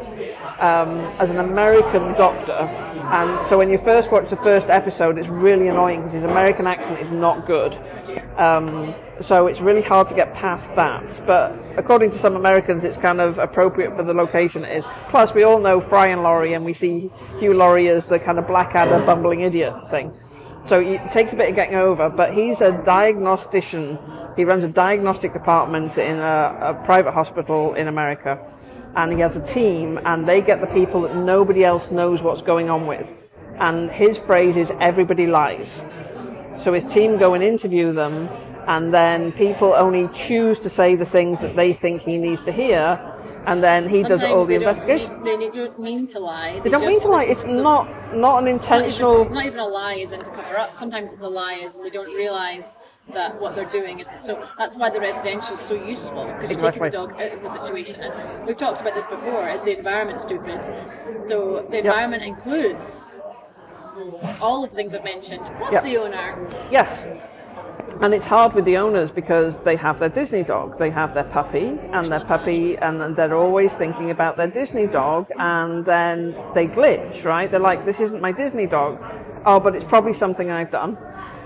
[0.59, 2.90] um, as an American doctor.
[3.11, 6.65] And so when you first watch the first episode, it's really annoying because his American
[6.65, 7.77] accent is not good.
[8.37, 11.21] Um, so it's really hard to get past that.
[11.27, 14.85] But according to some Americans, it's kind of appropriate for the location it is.
[15.09, 18.39] Plus, we all know Fry and Laurie, and we see Hugh Laurie as the kind
[18.39, 20.13] of Blackadder, bumbling idiot thing.
[20.65, 23.97] So it takes a bit of getting over, but he's a diagnostician.
[24.35, 28.39] He runs a diagnostic department in a, a private hospital in America,
[28.95, 32.41] and he has a team, and they get the people that nobody else knows what's
[32.41, 33.13] going on with.
[33.59, 35.81] And his phrase is "everybody lies."
[36.59, 38.29] So his team go and interview them,
[38.67, 42.51] and then people only choose to say the things that they think he needs to
[42.51, 42.99] hear,
[43.47, 45.11] and then he does all the investigation.
[45.23, 46.59] mean- they don't mean to lie.
[46.63, 47.23] They don't mean to lie.
[47.23, 49.21] It's not not an It's not, even, intentional.
[49.23, 50.77] it's not even a lie as in to cover up.
[50.77, 52.77] Sometimes it's a lie as in they don't realise
[53.11, 54.45] that what they're doing is so.
[54.57, 57.49] That's why the residential is so useful because you're taking the dog out of the
[57.49, 58.01] situation.
[58.01, 59.49] And we've talked about this before.
[59.49, 60.67] Is the environment stupid?
[61.19, 63.19] So the environment includes
[64.41, 65.83] all of the things I've mentioned, plus Yep.
[65.83, 66.47] the owner.
[66.71, 67.03] Yes.
[67.99, 71.25] And it's hard with the owners because they have their Disney dog, they have their
[71.25, 76.67] puppy, and their puppy, and they're always thinking about their Disney dog, and then they
[76.67, 77.51] glitch, right?
[77.51, 78.97] They're like, this isn't my Disney dog.
[79.45, 80.97] Oh, but it's probably something I've done.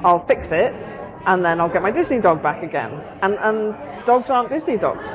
[0.03, 0.73] I'll fix it,
[1.25, 2.91] and then I'll get my Disney dog back again.
[3.21, 5.07] And, and dogs aren't Disney dogs.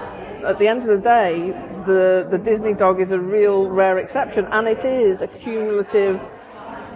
[0.44, 1.51] At the end of the day,
[1.87, 6.20] the, the Disney dog is a real rare exception, and it is a cumulative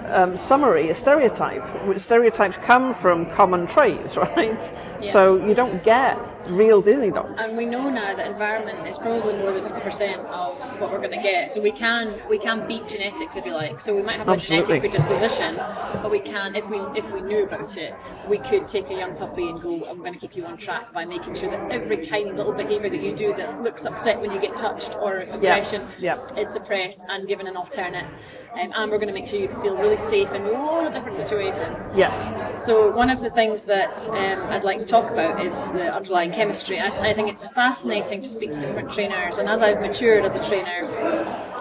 [0.06, 1.64] um, summary, a stereotype.
[1.98, 4.72] Stereotypes come from common traits, right?
[5.00, 5.12] Yeah.
[5.12, 6.18] So you don't get
[6.50, 7.40] real Disney dogs.
[7.40, 10.98] And we know now that environment is probably more than fifty percent of what we're
[10.98, 11.52] going to get.
[11.52, 13.80] So we can we can beat genetics if you like.
[13.80, 17.44] So we might have a genetic predisposition, but we can if we if we knew
[17.44, 17.94] about it,
[18.28, 19.84] we could take a young puppy and go.
[19.86, 22.90] I'm going to keep you on track by making sure that every tiny little behaviour
[22.90, 26.18] that you do that looks upset when you get touched or aggression Yeah.
[26.36, 28.04] is suppressed and given an alternate.
[28.60, 31.16] Um, and we're going to make sure you feel really safe in all the different
[31.16, 31.88] situations.
[31.94, 32.64] Yes.
[32.64, 36.32] So one of the things that um, I'd like to talk about is the underlying
[36.32, 36.80] chemistry.
[36.80, 40.34] I, I think it's fascinating to speak to different trainers, and as I've matured as
[40.34, 40.86] a trainer,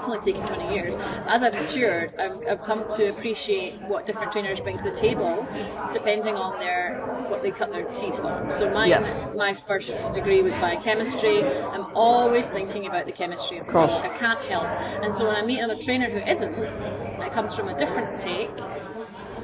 [0.03, 0.95] it's only taken 20 years.
[1.27, 5.47] As I've matured, I'm, I've come to appreciate what different trainers bring to the table,
[5.91, 8.49] depending on their what they cut their teeth on.
[8.51, 9.35] So mine, Yes.
[9.35, 11.43] my first degree was biochemistry.
[11.45, 14.05] I'm always thinking about the chemistry of the dog.
[14.05, 14.65] I can't help.
[15.03, 18.51] And so when I meet another trainer who isn't, it comes from a different take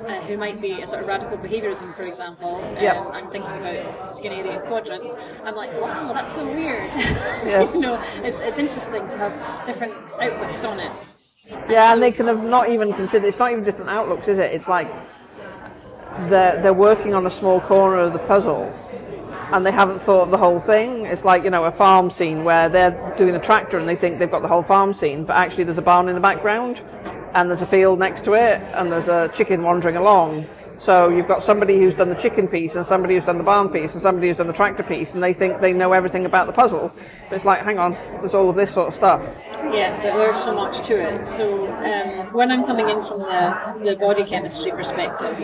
[0.09, 4.01] uh, who might be a sort of radical behaviorism, for example, um, and thinking about
[4.01, 6.93] Skinnerian quadrants, I'm like, wow, that's so weird.
[7.49, 7.71] Yeah.
[7.73, 10.91] you know, it's, it's interesting to have different outlooks on it.
[11.69, 13.27] Yeah, and they can have not even considered.
[13.27, 14.51] It's not even different outlooks, is it?
[14.51, 14.91] It's like
[16.29, 18.71] they're they're working on a small corner of the puzzle,
[19.51, 21.05] and they haven't thought of the whole thing.
[21.05, 24.19] It's like you know a farm scene where they're doing a tractor and they think
[24.19, 26.81] they've got the whole farm scene, but actually there's a barn in the background,
[27.33, 30.47] and there's a field next to it, and there's a chicken wandering along.
[30.79, 33.67] So you've got somebody who's done the chicken piece, and somebody who's done the barn
[33.69, 36.47] piece, and somebody who's done the tractor piece, and they think they know everything about
[36.47, 36.91] the puzzle.
[37.27, 39.21] But it's like, hang on, there's all of this sort of stuff.
[39.55, 41.27] Yeah, but there's so much to it.
[41.27, 45.37] So um, when I'm coming in from the, the body chemistry perspective,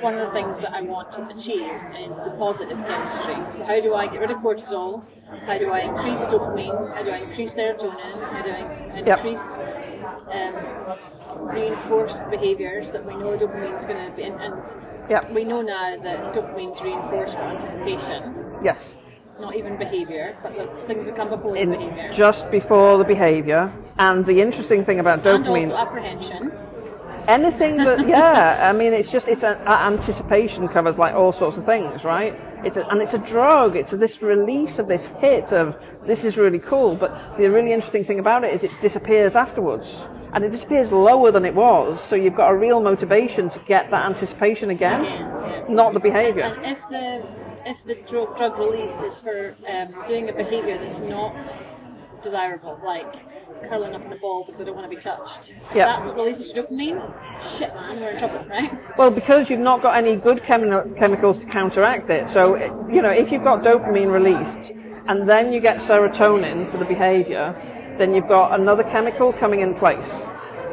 [0.00, 3.36] one of the things that I want to achieve is the positive chemistry.
[3.48, 5.02] So how do I get rid of cortisol?
[5.46, 6.94] How do I increase dopamine?
[6.94, 8.22] How do I increase serotonin?
[8.32, 9.58] How do I increase
[10.30, 14.74] um, reinforced behaviours that we know dopamine's going to be, and, and
[15.10, 15.30] Yep.
[15.32, 18.94] we know now that dopamine's reinforced for anticipation, Yes.
[19.40, 22.12] not even behaviour, but the things that come before In the behaviour.
[22.12, 23.72] just before the behavior.
[23.98, 25.46] And the interesting thing about dopamine.
[25.46, 26.52] and also apprehension.
[27.28, 31.64] Anything that yeah i mean it's just it's an anticipation covers like all sorts of
[31.64, 32.38] things right?
[32.64, 33.76] It's a, and it's a drug.
[33.76, 37.72] It's a, this release of this hit of this is really cool but the really
[37.72, 40.08] interesting thing about it is it disappears afterwards.
[40.32, 43.90] And it disappears lower than it was so you've got a real motivation to get
[43.90, 45.64] that anticipation again, Again, yeah.
[45.68, 46.42] not the behavior.
[46.42, 47.24] And if the
[47.64, 51.34] if the drug, drug released is for um, doing a behaviour that's not
[52.22, 53.14] desirable, like
[53.68, 55.86] curling up in a ball because I don't want to be touched, if Yeah.
[55.86, 58.72] that's what releases your dopamine, shit man, we're in trouble, right?
[58.96, 62.28] Well, because you've not got any good chemi- chemicals to counteract it.
[62.28, 62.56] So,
[62.88, 64.72] you know, if you've got dopamine released
[65.06, 67.54] and then you get serotonin for the behavior,
[67.96, 70.22] then you've got another chemical coming in place.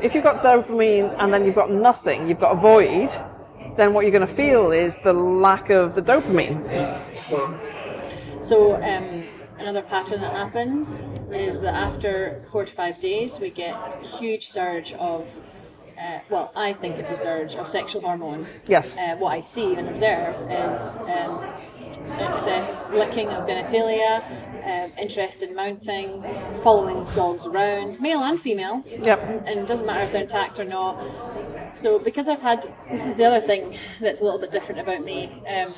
[0.02, 3.10] If you've got dopamine and then you've got nothing, you've got a void,
[3.78, 6.64] then what you're going to feel is the lack of the dopamine.
[6.72, 7.12] Yes.
[8.42, 9.24] So um,
[9.58, 14.48] another pattern that happens is that after four to five days, we get a huge
[14.48, 15.44] surge of.
[15.98, 18.66] Uh, well, I think it's a surge of sexual hormones.
[18.68, 18.98] Yes.
[18.98, 21.46] Uh, what I see and observe is um,
[22.20, 24.22] excess licking of genitalia,
[24.66, 26.22] um, interest in mounting,
[26.64, 28.84] following dogs around, male and female.
[28.86, 29.20] Yep.
[29.24, 31.02] And, and it doesn't matter if they're intact or not.
[31.78, 35.02] So, because I've had, this is the other thing that's a little bit different about
[35.02, 35.42] me.
[35.48, 35.74] Um,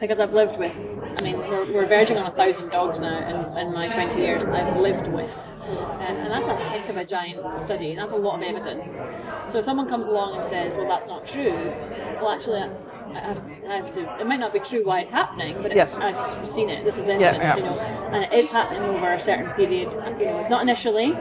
[0.00, 0.74] because I've lived with,
[1.18, 3.18] I mean, we're, we're verging on a thousand dogs now
[3.56, 5.54] in, in my 20 years that I've lived with.
[6.00, 9.02] And that's a heck of a giant study, that's a lot of evidence.
[9.46, 11.72] So if someone comes along and says, well, that's not true,
[12.20, 12.70] well, actually, I
[13.12, 15.72] I have to, I have to it might not be true why it's happening, but
[15.72, 16.34] it's, Yes.
[16.36, 17.56] I've seen it, this is evidence, yeah.
[17.56, 17.78] you know,
[18.12, 19.94] and it is happening over a certain period.
[20.18, 21.16] You know, it's not initially,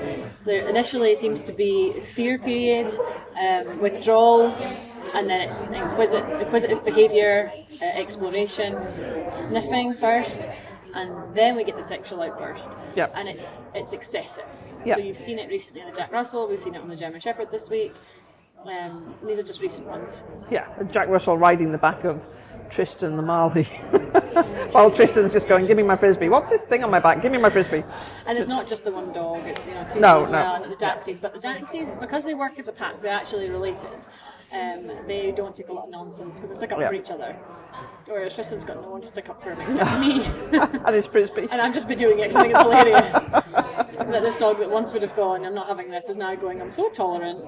[0.45, 2.91] there initially seems to be fear period,
[3.41, 4.49] um, withdrawal,
[5.13, 8.77] and then it's inquisit- inquisitive behaviour, uh, exploration,
[9.29, 10.49] sniffing first,
[10.95, 12.71] and then we get the sexual outburst.
[12.95, 13.13] Yep.
[13.15, 14.45] And it's it's excessive.
[14.85, 14.97] Yep.
[14.97, 17.19] So you've seen it recently on the Jack Russell, we've seen it on the German
[17.19, 17.93] Shepherd this week.
[18.65, 20.25] Um, these are just recent ones.
[20.51, 22.21] Yeah, Jack Russell riding the back of
[22.69, 23.63] Tristan the Marley.
[24.73, 26.29] While Tristan's just going, give me my frisbee.
[26.29, 27.21] What's this thing on my back?
[27.21, 27.83] Give me my frisbee.
[28.27, 30.31] And it's not just the one dog, it's you know two No, no.
[30.31, 31.19] well, and the Daxies.
[31.21, 34.05] But the Daxies, because they work as a pack, they're actually related.
[34.51, 36.87] Um, they don't take a lot of nonsense because they stick up Yeah.
[36.87, 37.35] for each other.
[38.07, 40.23] Whereas Tristan's got no one to stick up for him except me.
[40.85, 41.47] And his frisbee.
[41.51, 43.53] and I'm just be doing it because I think it's hilarious.
[43.95, 46.61] that this dog that once would have gone, I'm not having this, is now going,
[46.61, 47.47] I'm so tolerant.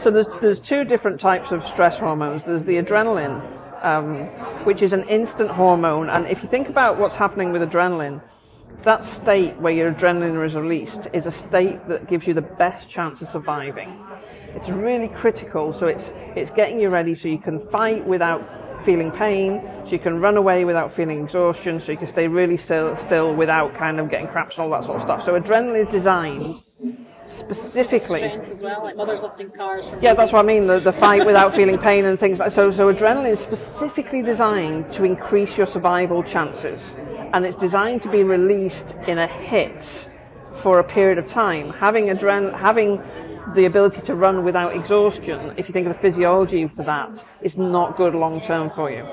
[0.00, 2.44] So there's there's two different types of stress hormones.
[2.44, 3.40] There's the adrenaline,
[3.84, 4.24] um,
[4.64, 8.20] which is an instant hormone, and if you think about what's happening with adrenaline,
[8.82, 12.88] that state where your adrenaline is released is a state that gives you the best
[12.88, 13.96] chance of surviving.
[14.54, 15.72] It's really critical.
[15.72, 18.42] So it's it's getting you ready so you can fight without
[18.84, 22.56] feeling pain, so you can run away without feeling exhaustion, so you can stay really
[22.56, 25.24] still, still without kind of getting cramps and all that sort of stuff.
[25.24, 26.62] So adrenaline is designed
[27.26, 28.18] specifically.
[28.18, 30.66] Strength as well, like mothers lifting cars from Yeah, that's what I mean.
[30.66, 32.70] The, the fight without feeling pain and things like so.
[32.70, 36.82] So adrenaline is specifically designed to increase your survival chances,
[37.32, 40.08] and it's designed to be released in a hit
[40.62, 41.70] for a period of time.
[41.70, 43.02] Having adren, having
[43.54, 47.58] the ability to run without exhaustion, if you think of the physiology for that, is
[47.58, 49.06] not good long term for you.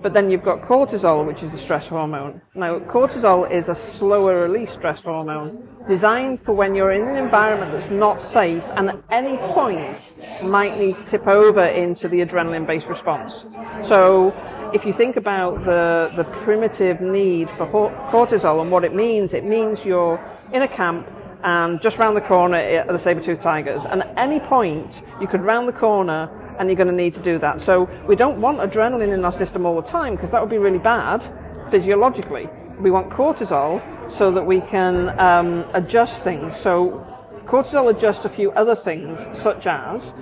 [0.00, 2.40] But then you've got cortisol, which is the stress hormone.
[2.54, 7.72] Now, cortisol is a slower release stress hormone designed for when you're in an environment
[7.72, 12.66] that's not safe and at any point might need to tip over into the adrenaline
[12.66, 13.46] based response.
[13.84, 14.32] So,
[14.72, 19.44] if you think about the, the primitive need for cortisol and what it means, it
[19.44, 20.20] means you're
[20.52, 21.08] in a camp
[21.44, 23.84] and just round the corner are the saber-toothed tigers.
[23.84, 27.20] And at any point, you could round the corner and you're going to need to
[27.20, 27.60] do that.
[27.60, 30.58] So we don't want adrenaline in our system all the time because that would be
[30.58, 31.26] really bad
[31.70, 32.48] physiologically.
[32.80, 36.56] We want cortisol so that we can um, adjust things.
[36.56, 37.06] So
[37.44, 40.12] cortisol adjusts a few other things, such as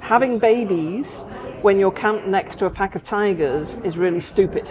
[0.00, 1.24] having babies
[1.62, 4.70] when you're camped next to a pack of tigers is really stupid.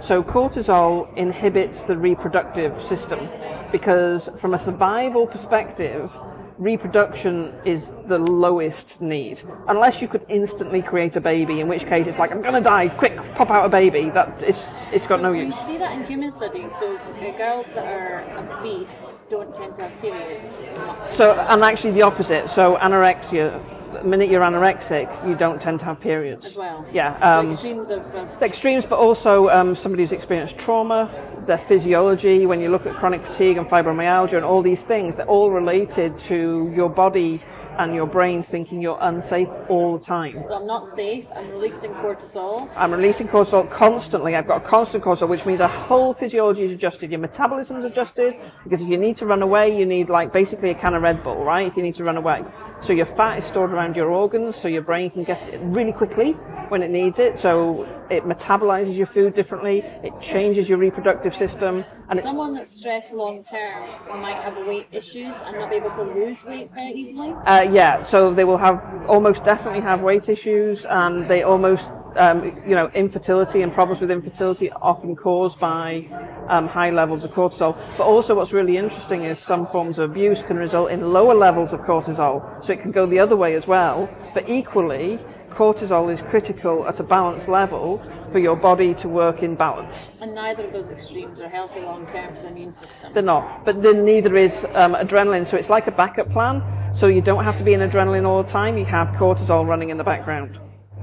[0.00, 3.28] So cortisol inhibits the reproductive system
[3.72, 6.10] because from a survival perspective,
[6.58, 9.42] reproduction is the lowest need.
[9.68, 12.88] Unless you could instantly create a baby, in which case it's like, I'm gonna die,
[12.88, 14.10] quick, pop out a baby.
[14.10, 15.56] That it's it's got So no we use.
[15.56, 16.74] see that in human studies.
[16.74, 18.24] So uh, girls that are
[18.58, 20.66] obese don't tend to have periods.
[21.10, 22.48] So and actually the opposite.
[22.50, 23.60] So anorexia,
[23.92, 26.46] the minute you're anorexic, you don't tend to have periods.
[26.46, 26.86] as well.
[26.92, 27.18] Yeah.
[27.18, 31.10] so um, extremes of, of extremes, but also um, somebody who's experienced trauma,
[31.46, 35.26] their physiology, when you look at chronic fatigue and fibromyalgia and all these things, they're
[35.26, 37.40] all related to your body
[37.78, 40.42] and your brain thinking you're unsafe all the time.
[40.44, 41.30] So I'm not safe.
[41.34, 42.68] I'm releasing cortisol.
[42.76, 44.34] I'm releasing cortisol constantly.
[44.34, 47.10] I've got a constant cortisol, which means our whole physiology is adjusted.
[47.10, 50.74] Your metabolism's adjusted because if you need to run away, you need like basically a
[50.74, 51.66] can of Red Bull, right?
[51.66, 52.44] If you need to run away.
[52.82, 55.92] So your fat is stored around your organs, so your brain can get it really
[55.92, 56.32] quickly
[56.68, 57.38] when it needs it.
[57.38, 59.80] So it metabolizes your food differently.
[60.02, 63.88] It changes your reproductive system, and Someone that's stressed long term
[64.20, 67.30] might have weight issues and not be able to lose weight very easily.
[67.44, 72.44] Uh, yeah, so they will have almost definitely have weight issues, and they almost, um,
[72.66, 76.06] you know, infertility and problems with infertility are often caused by
[76.48, 77.76] um, high levels of cortisol.
[77.98, 81.72] But also, what's really interesting is some forms of abuse can result in lower levels
[81.72, 84.08] of cortisol, so it can go the other way as well.
[84.32, 85.18] But equally,
[85.56, 90.10] cortisol is critical at a balanced level for your body to work in balance.
[90.20, 93.14] And neither of those extremes are healthy long term for the immune system.
[93.14, 95.46] They're not, but then neither is um, adrenaline.
[95.46, 96.62] So it's like a backup plan.
[96.94, 98.76] So you don't have to be in adrenaline all the time.
[98.76, 100.58] You have cortisol running in the background.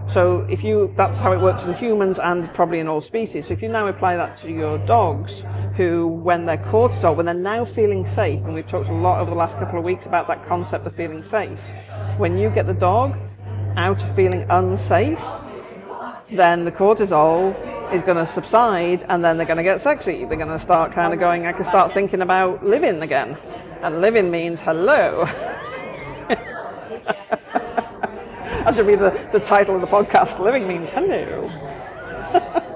[0.08, 3.48] So if you, that's how it works in humans and probably in all species.
[3.48, 5.46] So if you now apply that to your dogs,
[5.76, 9.32] who, when they're cortisol, when they're now feeling safe, and we've talked a lot over
[9.32, 11.60] the last couple of weeks about that concept of feeling safe,
[12.18, 13.18] when you get the dog
[13.78, 15.20] out of feeling unsafe,
[16.32, 17.54] then the cortisol
[17.94, 20.26] is going to subside and then they're going to get sexy.
[20.26, 23.38] They're going to start kind of going, I can start thinking about living again.
[23.82, 25.26] And living means hello.
[28.64, 30.40] that should be the, the title of the podcast.
[30.40, 31.50] Living means hello.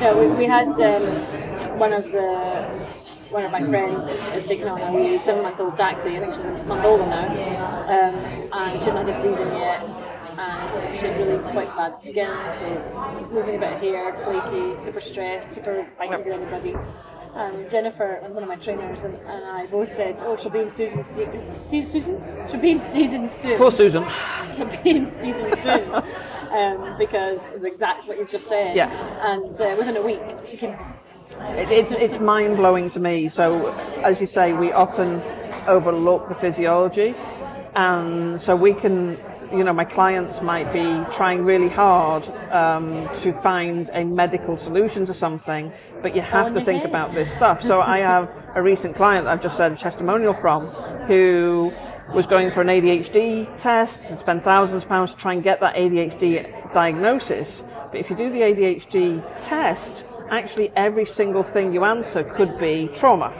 [0.00, 2.68] Yeah, we, we had um, one of the
[3.34, 6.16] one of my friends has taken on a wee seven month old Daxie.
[6.16, 7.26] I think she's a month older now,
[7.88, 8.14] um,
[8.52, 9.82] and she hadn't had a season yet.
[10.38, 15.00] And she had really quite bad skin, so losing a bit of hair, flaky, super
[15.00, 16.76] stressed, super biting to anybody.
[17.34, 20.70] Um, Jennifer, one of my trainers, and, and I both said, "Oh, she'll be in
[20.70, 21.02] Susan.
[21.02, 22.22] Se- Susan?
[22.48, 24.04] She'll be in season soon." Poor Susan.
[24.52, 26.02] She'll be in season soon
[26.54, 28.76] um, because of exactly what you've just said.
[28.76, 28.90] Yeah.
[29.34, 31.16] And uh, within a week, she came to season.
[31.40, 33.28] It, it's it's mind blowing to me.
[33.28, 33.68] So,
[34.02, 35.20] as you say, we often
[35.66, 37.14] overlook the physiology,
[37.74, 39.18] and so we can,
[39.52, 45.06] you know, my clients might be trying really hard um, to find a medical solution
[45.06, 46.90] to something, but you have to think head.
[46.90, 47.62] about this stuff.
[47.62, 50.68] So, I have a recent client I've just said a testimonial from
[51.08, 51.72] who
[52.12, 55.60] was going for an ADHD test and spent thousands of pounds to try and get
[55.60, 57.62] that ADHD diagnosis.
[57.90, 62.88] But if you do the ADHD test, actually every single thing you answer could be
[62.94, 63.32] trauma.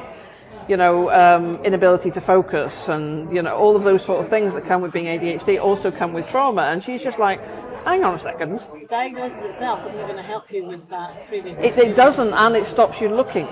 [0.69, 4.55] You know, um, inability to focus and, you know, all of those sort of things
[4.55, 6.63] that come with being ADHD also come with trauma.
[6.63, 7.39] And she's just like,
[7.85, 8.65] hang on a second.
[8.89, 11.61] Diagnosis itself isn't going to help you with that previous.
[11.61, 13.47] It, it doesn't, and it stops you looking.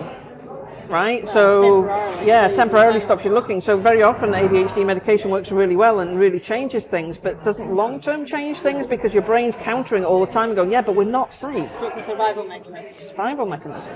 [0.89, 1.27] Right?
[1.29, 2.27] so, temporarily.
[2.27, 3.61] yeah, temporarily stops you looking.
[3.61, 8.01] So, very often ADHD medication works really well and really changes things, but doesn't long
[8.01, 11.05] term change things because your brain's countering all the time and going, yeah, but we're
[11.05, 11.75] not safe.
[11.77, 12.97] So it's a survival mechanism.
[12.97, 13.93] survival mechanism.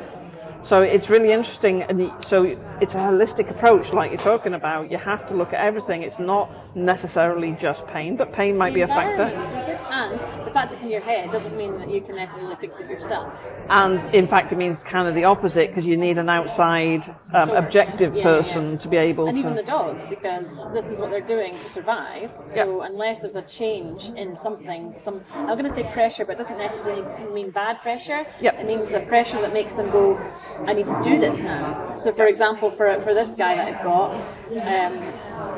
[0.63, 2.45] So it's really interesting, and so
[2.81, 4.91] it's a holistic approach, like you're talking about.
[4.91, 6.03] You have to look at everything.
[6.03, 9.23] It's not necessarily just pain, but pain might be a factor.
[9.23, 12.81] And the fact that it's in your head doesn't mean that you can necessarily fix
[12.81, 13.49] it yourself.
[13.69, 17.51] And in fact, it means kind of the opposite because you need an outside, um,
[17.51, 18.79] objective Yeah, person yeah.
[18.79, 21.69] to be able to And even the dogs, because this is what they're doing to
[21.69, 22.33] survive.
[22.47, 26.39] So unless there's a change in something, some I'm going to say pressure, but it
[26.39, 28.27] doesn't necessarily mean bad pressure.
[28.41, 28.61] Yep.
[28.61, 30.19] It means a pressure that makes them go,
[30.67, 31.95] I need to do this now.
[31.97, 34.15] So for example, for for this guy that I've got,
[34.63, 34.95] um,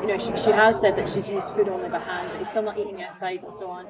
[0.01, 2.49] you know, she, she has said that she's used food only by hand, but he's
[2.49, 3.85] still not eating outside and so on.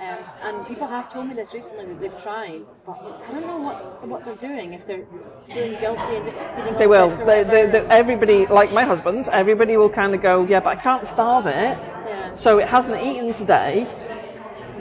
[0.00, 2.98] Um, and people have told me this recently that they've tried, but
[3.28, 4.72] I don't know what what they're doing.
[4.72, 5.06] If they're
[5.44, 7.08] feeling guilty and just feeding They will.
[7.08, 10.58] bits or They, they, they, everybody, like my husband, everybody will kind of go, yeah,
[10.60, 11.78] but I can't starve it.
[11.78, 12.34] Yeah.
[12.34, 13.86] So it hasn't eaten today.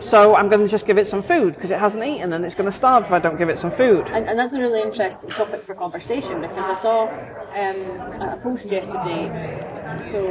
[0.03, 2.55] So I'm going to just give it some food because it hasn't eaten and it's
[2.55, 4.07] going to starve if I don't give it some food.
[4.07, 8.71] And, and that's a really interesting topic for conversation because I saw um, a post
[8.71, 9.97] yesterday.
[9.99, 10.21] So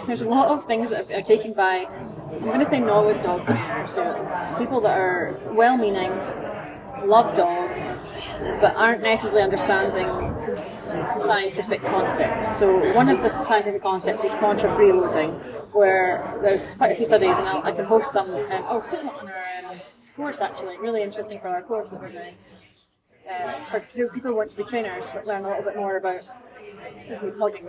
[0.06, 1.86] there's a lot of things that are taken by,
[2.32, 3.92] I'm going to say novice dog trainers.
[3.92, 4.04] So
[4.58, 6.10] people that are well meaning,
[7.04, 7.96] love dogs,
[8.60, 10.06] but aren't necessarily understanding
[11.06, 12.56] scientific concepts.
[12.56, 17.38] So one of the scientific concepts is contra freeloading, where there's quite a few studies,
[17.38, 18.34] and I'll, I can post some.
[18.34, 19.80] Um, oh, put them on our um,
[20.16, 20.78] course actually.
[20.78, 22.34] Really interesting for our course that we're doing.
[23.30, 26.22] Uh, for people who want to be trainers, but learn a little bit more about.
[26.96, 27.64] This is me plugging.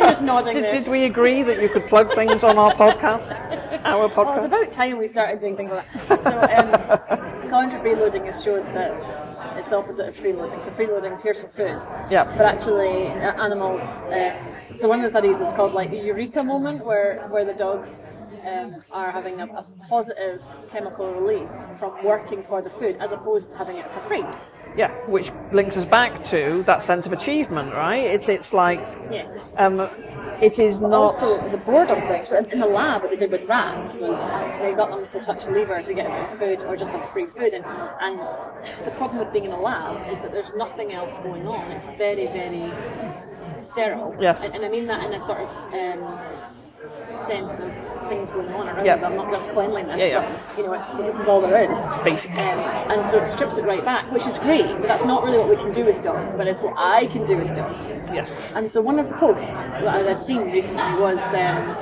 [0.00, 3.38] Just nodding Did, did we agree that you could plug things on our podcast?
[3.84, 6.24] Our Well, it's about time we started doing things like that.
[6.24, 9.27] So, um, contra freeloading has showed that
[9.58, 10.62] it's the opposite of freeloading.
[10.62, 11.78] So freeloading is here's some food.
[12.10, 12.24] Yeah.
[12.36, 14.00] But actually, uh, animals.
[14.02, 14.36] Uh,
[14.76, 18.02] so one of the studies is called like a eureka moment, where where the dogs.
[18.46, 20.40] Um, are having a, a positive
[20.70, 24.24] chemical release from working for the food as opposed to having it for free.
[24.78, 28.04] Yeah, which links us back to that sense of achievement, right?
[28.04, 28.78] It's it's like
[29.10, 29.52] Yes.
[29.58, 29.80] um,
[30.40, 30.92] it is not.
[30.92, 32.24] also the boredom thing.
[32.24, 34.22] So in, the lab, what they did with rats was
[34.60, 36.92] they got them to touch the lever to get a bit of food or just
[36.92, 37.54] have free food.
[37.54, 37.64] And,
[38.00, 38.20] and
[38.84, 41.72] the problem with being in a lab is that there's nothing else going on.
[41.72, 42.70] It's very, very
[43.58, 44.16] sterile.
[44.20, 44.44] Yes.
[44.44, 46.20] And, and I mean that in a sort of um,
[47.22, 47.72] sense of
[48.08, 48.96] things going on around Yeah.
[48.96, 50.38] them, not just cleanliness, Yeah, yeah.
[50.48, 51.86] but you know, it's, this is all there is.
[51.86, 52.38] Um,
[52.90, 55.48] and so it strips it right back, which is great, but that's not really what
[55.48, 57.98] we can do with dogs, but it's what I can do with dogs.
[58.12, 58.50] Yes.
[58.54, 61.74] And so one of the posts that I'd seen recently was um,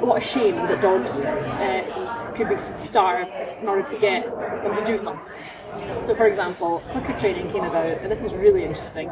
[0.00, 4.84] what a shame that dogs uh, could be starved in order to get them to
[4.84, 5.26] do something.
[6.02, 9.10] So, for example, clicker training came about, and this is really interesting.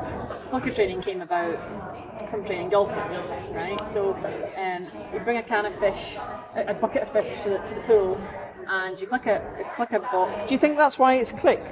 [0.50, 1.58] Clicker training came about
[2.28, 3.86] from training dolphins, right?
[3.86, 4.14] So,
[4.56, 6.16] um, you bring a can of fish,
[6.54, 8.20] a, bucket of fish to the, to the pool,
[8.68, 10.48] and you click a click a box.
[10.48, 11.62] Do you think that's why it's click?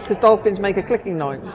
[0.00, 1.46] Because dolphins make a clicking noise.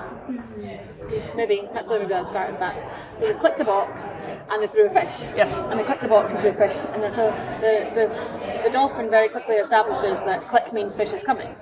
[0.59, 1.31] It's good.
[1.35, 2.75] Maybe that's why maybe I started that.
[3.15, 4.13] So they click the box
[4.49, 5.29] and they threw a fish.
[5.35, 5.57] Yes.
[5.57, 8.69] And they click the box and threw a fish, and then so the, the the
[8.69, 11.55] dolphin very quickly establishes that click means fish is coming.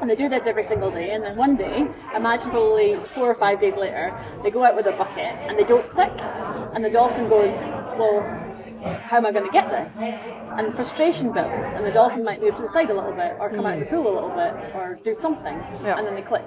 [0.00, 3.34] And they do this every single day, and then one day, imagine probably four or
[3.34, 6.12] five days later, they go out with a bucket and they don't click,
[6.74, 8.22] and the dolphin goes, well,
[9.04, 10.00] how am I going to get this?
[10.02, 13.50] And frustration builds, and the dolphin might move to the side a little bit, or
[13.50, 13.90] come out of the mm.
[13.90, 15.96] pool a little bit, or do something, Yeah.
[15.98, 16.46] and then they click.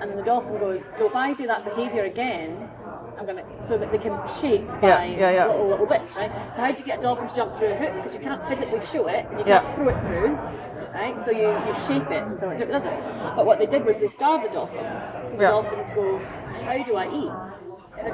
[0.00, 2.70] And the dolphin goes, so if I do that behaviour again,
[3.18, 5.46] I'm gonna so that they can shape by yeah, yeah.
[5.46, 6.32] little little bits, right?
[6.54, 7.92] So how do you get a dolphin to jump through a hook?
[7.96, 10.38] Because you can't physically show it, and you can't throw it through.
[10.92, 13.00] Right, so you, you shape it until it does it.
[13.36, 15.02] But what they did was they starved the dolphins.
[15.28, 15.50] So the Yeah.
[15.50, 16.18] dolphins go,
[16.64, 17.32] how do I eat?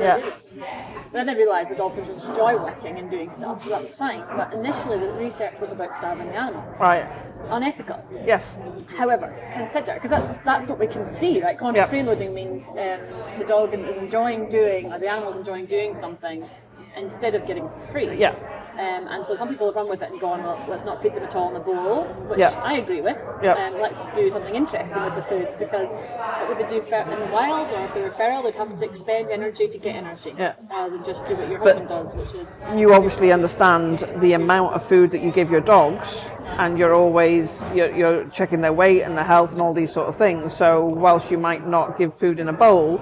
[0.01, 0.16] Yeah.
[0.16, 0.51] I do this?
[0.53, 3.95] But then they realised the dolphins really enjoy working and doing stuff, so that was
[3.97, 4.22] fine.
[4.37, 6.72] But initially the research was about starving the animals.
[6.79, 7.07] Right.
[7.49, 8.05] Unethical.
[8.24, 8.57] Yes.
[8.97, 11.57] However, consider because that's that's what we can see, right?
[11.57, 11.89] Contra Yeah.
[11.91, 13.01] freeloading means um,
[13.39, 16.49] the dog is enjoying doing, or the animal's enjoying doing something
[16.97, 18.16] instead of getting for free.
[18.16, 18.35] Yeah.
[18.79, 21.14] Um, and so some people have run with it and gone, well, let's not feed
[21.14, 22.61] them at all in the bowl, which Yeah.
[22.62, 23.18] I agree with.
[23.43, 23.55] Yeah.
[23.55, 27.31] Um, let's do something interesting with the food because what would they do in the
[27.33, 30.53] wild, or if they were feral, they'd have to expend energy to get energy, Yeah.
[30.70, 34.74] rather than just do what your husband does, which is You obviously understand the amount
[34.74, 39.03] of food that you give your dogs, and you're always you're, you're checking their weight
[39.03, 40.55] and their health and all these sort of things.
[40.55, 43.01] So whilst you might not give food in a bowl,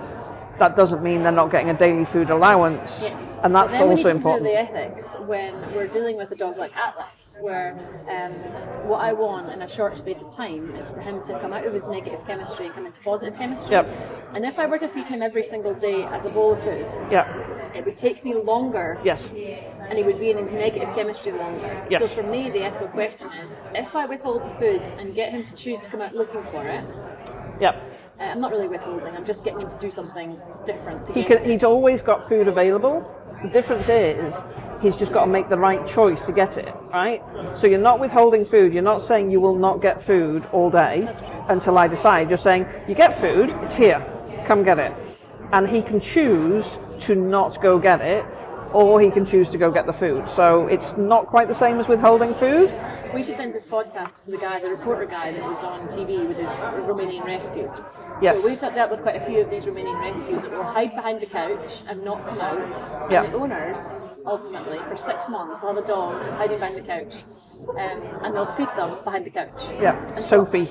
[0.59, 3.01] that doesn't mean they're not getting a daily food allowance.
[3.03, 3.41] Yes.
[3.43, 4.45] And that's then we also need to important.
[4.45, 7.73] the ethics when we're dealing with a dog like Atlas, where
[8.09, 8.33] um,
[8.89, 11.67] what I want in a short space of time is for him to come out
[11.67, 13.73] of his negative chemistry and come into positive chemistry.
[13.73, 13.89] Yep.
[14.35, 16.87] And if I were to feed him every single day as a bowl of food,
[17.11, 17.27] Yeah.
[17.75, 19.29] it would take me longer Yes.
[19.89, 21.87] and he would be in his negative chemistry longer.
[21.91, 22.01] Yes.
[22.01, 25.45] So for me, the ethical question is if I withhold the food and get him
[25.47, 26.85] to choose to come out looking for it,
[27.61, 27.75] Yep.
[28.19, 31.45] I'm not really withholding, I'm just getting him to do something different to He can,
[31.45, 33.05] he's always got food available.
[33.43, 34.35] The difference is
[34.81, 37.23] he's just got to make the right choice to get it, right?
[37.57, 38.73] So you're not withholding food.
[38.73, 41.09] You're not saying you will not get food all day
[41.49, 42.29] until I decide.
[42.29, 44.05] You're saying you get food, it's here,
[44.47, 44.93] come get it.
[45.53, 48.25] And he can choose to not go get it
[48.73, 50.29] or he can choose to go get the food.
[50.29, 52.71] So it's not quite the same as withholding food.
[53.15, 56.27] We should send this podcast to the guy, the reporter guy that was on TV
[56.27, 57.73] with his Romanian rescue.
[58.21, 58.41] Yes.
[58.41, 61.21] So we've dealt with quite a few of these Romanian rescues that will hide behind
[61.21, 63.11] the couch and not come out.
[63.11, 63.23] Yeah.
[63.23, 63.95] And the owners,
[64.27, 67.23] ultimately, for six months, will have a dog that's hiding behind the couch.
[67.69, 69.63] Um, and they'll feed them behind the couch.
[69.81, 70.69] Yeah, Sophie.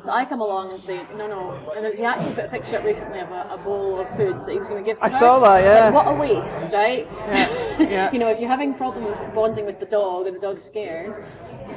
[0.00, 1.72] So I come along and say, no, no.
[1.76, 4.48] And he actually put a picture up recently of a, a bowl of food that
[4.50, 5.18] he was going to give to I her.
[5.18, 5.90] saw that, It's like, yeah.
[5.90, 7.08] what a waste, right?
[7.10, 8.12] Yeah, yeah.
[8.12, 11.24] you know, if you're having problems bonding with the dog and the dog's scared,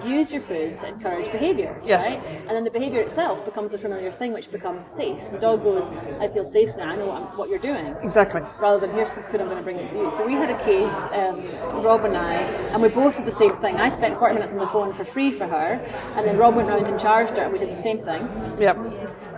[0.05, 2.05] use your food to encourage behaviour, Yes.
[2.05, 2.26] right?
[2.41, 5.30] And then the behaviour itself becomes a familiar thing, which becomes safe.
[5.32, 5.89] The dog goes,
[6.20, 6.89] I feel safe now.
[6.89, 8.41] I know what, what you're doing Exactly.
[8.59, 10.12] rather than here's some food I'm going to bring it to you.
[10.12, 11.43] So we had a case, um,
[11.82, 12.34] Rob and I,
[12.74, 13.78] and we both did the same thing.
[13.78, 15.74] I spent 40 minutes on the phone for free for her,
[16.16, 18.28] and then Rob went round and charged her, and we did the same thing.
[18.60, 18.78] Yep.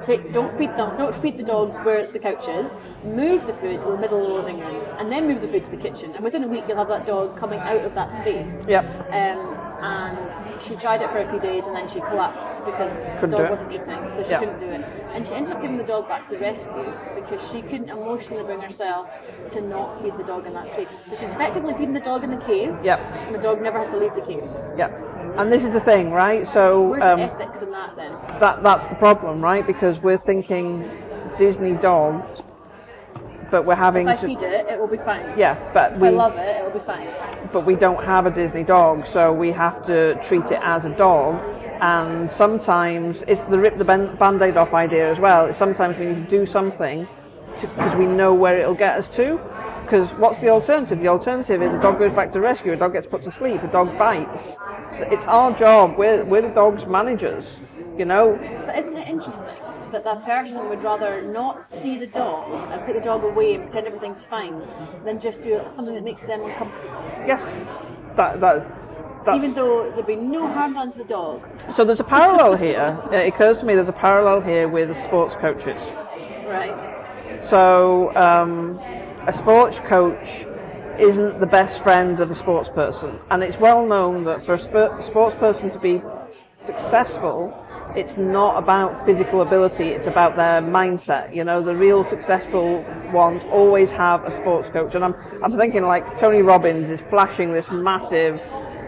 [0.04, 2.76] Say, don't feed them, don't feed the dog where the couch is.
[3.04, 5.64] Move the food to the middle of the living room, and then move the food
[5.66, 6.14] to the kitchen.
[6.16, 8.66] And within a week, you'll have that dog coming out of that space.
[8.68, 8.84] Yep.
[9.12, 13.30] Um, and she tried it for a few days, and then she collapsed because Couldn't
[13.30, 14.40] the dog wasn't eating, so she Yeah.
[14.40, 14.82] couldn't do it.
[15.14, 18.44] And she ended up giving the dog back to the rescue because she couldn't emotionally
[18.44, 20.88] bring herself to not feed the dog in that state.
[21.08, 23.00] So she's effectively feeding the dog in the cave, Yep.
[23.28, 24.48] and the dog never has to leave the cave.
[24.78, 25.13] Yep.
[25.38, 26.48] And this is the thing, right?
[26.48, 28.12] So Where's um, the ethics in that then?
[28.40, 29.66] that that's the problem, right?
[29.66, 30.90] Because we're thinking
[31.38, 32.24] Disney dog,
[33.50, 35.38] but we're having If I to feed it, it will be fine.
[35.38, 37.08] yeah, but If we I love it, it will be fine.
[37.52, 40.90] but we don't have a Disney dog, so we have to treat it as a
[40.96, 41.42] dog.
[41.82, 45.52] And sometimes it's the rip the ban- band-aid off idea as well.
[45.54, 47.08] Sometimes we need to do something
[47.60, 49.38] because we know where it'll get us to.
[49.94, 51.00] Because what's the alternative?
[51.02, 53.62] The alternative is a dog goes back to rescue, a dog gets put to sleep,
[53.62, 54.58] a dog bites.
[54.92, 56.00] So it's our job.
[56.00, 57.62] We're, we're the dog's managers,
[57.96, 58.36] you know.
[58.66, 59.54] But isn't it interesting
[59.92, 63.62] that that person would rather not see the dog and put the dog away and
[63.66, 64.64] pretend everything's fine
[65.06, 66.90] than just do something that makes them uncomfortable?
[67.28, 67.56] Yes,
[68.16, 68.72] that, that's.
[69.26, 71.48] That's, Even though there'd be no harm done to the dog.
[71.72, 73.00] so there's a parallel here.
[73.12, 75.80] It occurs to me there's a parallel here with sports coaches.
[76.48, 76.82] Right.
[77.44, 78.80] So, um,
[79.26, 80.46] a sports coach
[81.00, 84.60] isn't the best friend of the sports person, and it's well known that for a
[84.60, 86.02] sp- sports person to be
[86.60, 87.58] successful,
[87.96, 91.34] it's not about physical ability; it's about their mindset.
[91.34, 95.84] You know, the real successful ones always have a sports coach, and I'm I'm thinking
[95.84, 98.42] like Tony Robbins is flashing this massive.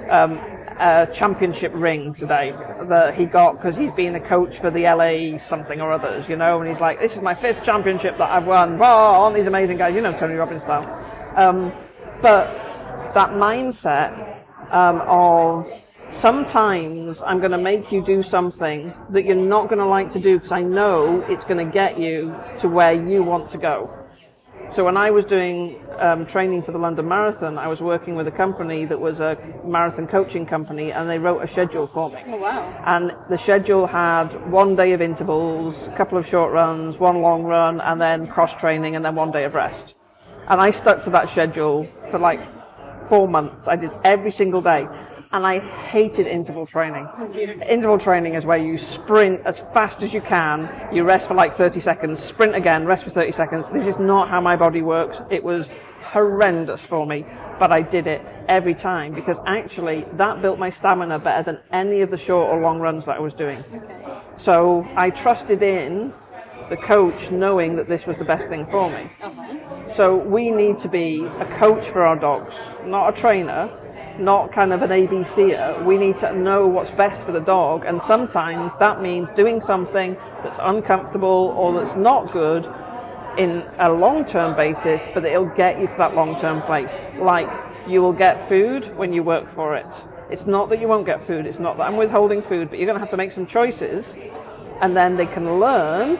[0.10, 0.40] Um,
[0.78, 2.52] uh, championship ring today
[2.84, 6.36] that he got because he's been a coach for the LA something or others, you
[6.36, 9.48] know, and he's like, "This is my fifth championship that I've won." Oh, aren't these
[9.48, 9.96] amazing guys?
[9.96, 10.84] You know, Tony Robbins style.
[11.36, 11.72] Um,
[12.22, 12.54] but
[13.14, 14.42] that mindset
[14.72, 15.66] um, of
[16.12, 20.20] sometimes I'm going to make you do something that you're not going to like to
[20.20, 24.05] do because I know it's going to get you to where you want to go.
[24.76, 28.28] So when I was doing um, training for the London Marathon, I was working with
[28.28, 32.22] a company that was a marathon coaching company, and they wrote a schedule for me.
[32.28, 32.84] Oh wow.
[32.86, 37.44] And the schedule had one day of intervals, a couple of short runs, one long
[37.44, 39.96] run, and then cross training, and then one day of rest.
[40.50, 42.42] And I stuck to that schedule for like
[43.08, 43.70] four months.
[43.70, 44.90] I did every single day.
[45.36, 47.10] And I hated interval training.
[47.68, 51.54] Interval training is where you sprint as fast as you can, you rest for like
[51.54, 53.70] 30 seconds, sprint again, rest for 30 seconds.
[53.70, 55.20] This is not how my body works.
[55.30, 55.70] It was
[56.04, 57.26] horrendous for me,
[57.60, 62.00] but I did it every time because actually that built my stamina better than any
[62.00, 63.62] of the short or long runs that I was doing.
[64.38, 66.14] So I trusted in
[66.70, 69.12] the coach knowing that this was the best thing for me.
[69.94, 72.56] So we need to be a coach for our dogs,
[72.86, 73.70] not a trainer,
[74.20, 75.84] not kind of an ABCer.
[75.86, 80.16] We need to know what's best for the dog, and sometimes that means doing something
[80.44, 82.66] that's uncomfortable or that's not good
[83.38, 86.98] in a long-term basis, but it'll get you to that long-term place.
[87.18, 87.50] Like
[87.88, 89.88] you will get food when you work for it.
[90.30, 91.46] It's not that you won't get food.
[91.46, 94.16] It's not that I'm withholding food, but you're going to have to make some choices,
[94.82, 96.18] and then they can learn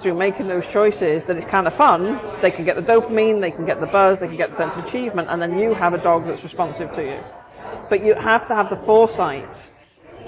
[0.00, 2.20] through making those choices that it's kind of fun.
[2.40, 4.76] They can get the dopamine, they can get the buzz, they can get the sense
[4.76, 7.20] of achievement, and then you have a dog that's responsive to you.
[7.88, 9.70] But you have to have the foresight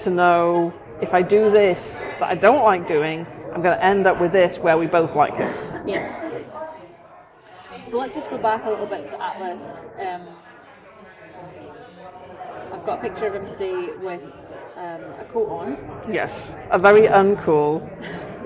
[0.01, 4.07] to know if I do this that I don't like doing, I'm going to end
[4.07, 5.81] up with this where we both like it.
[5.85, 6.25] Yes.
[7.85, 9.87] So let's just go back a little bit to Atlas.
[9.99, 10.21] Um,
[12.71, 14.23] I've got a picture of him today with
[14.75, 17.87] um, a coat on, Yes, a very uncool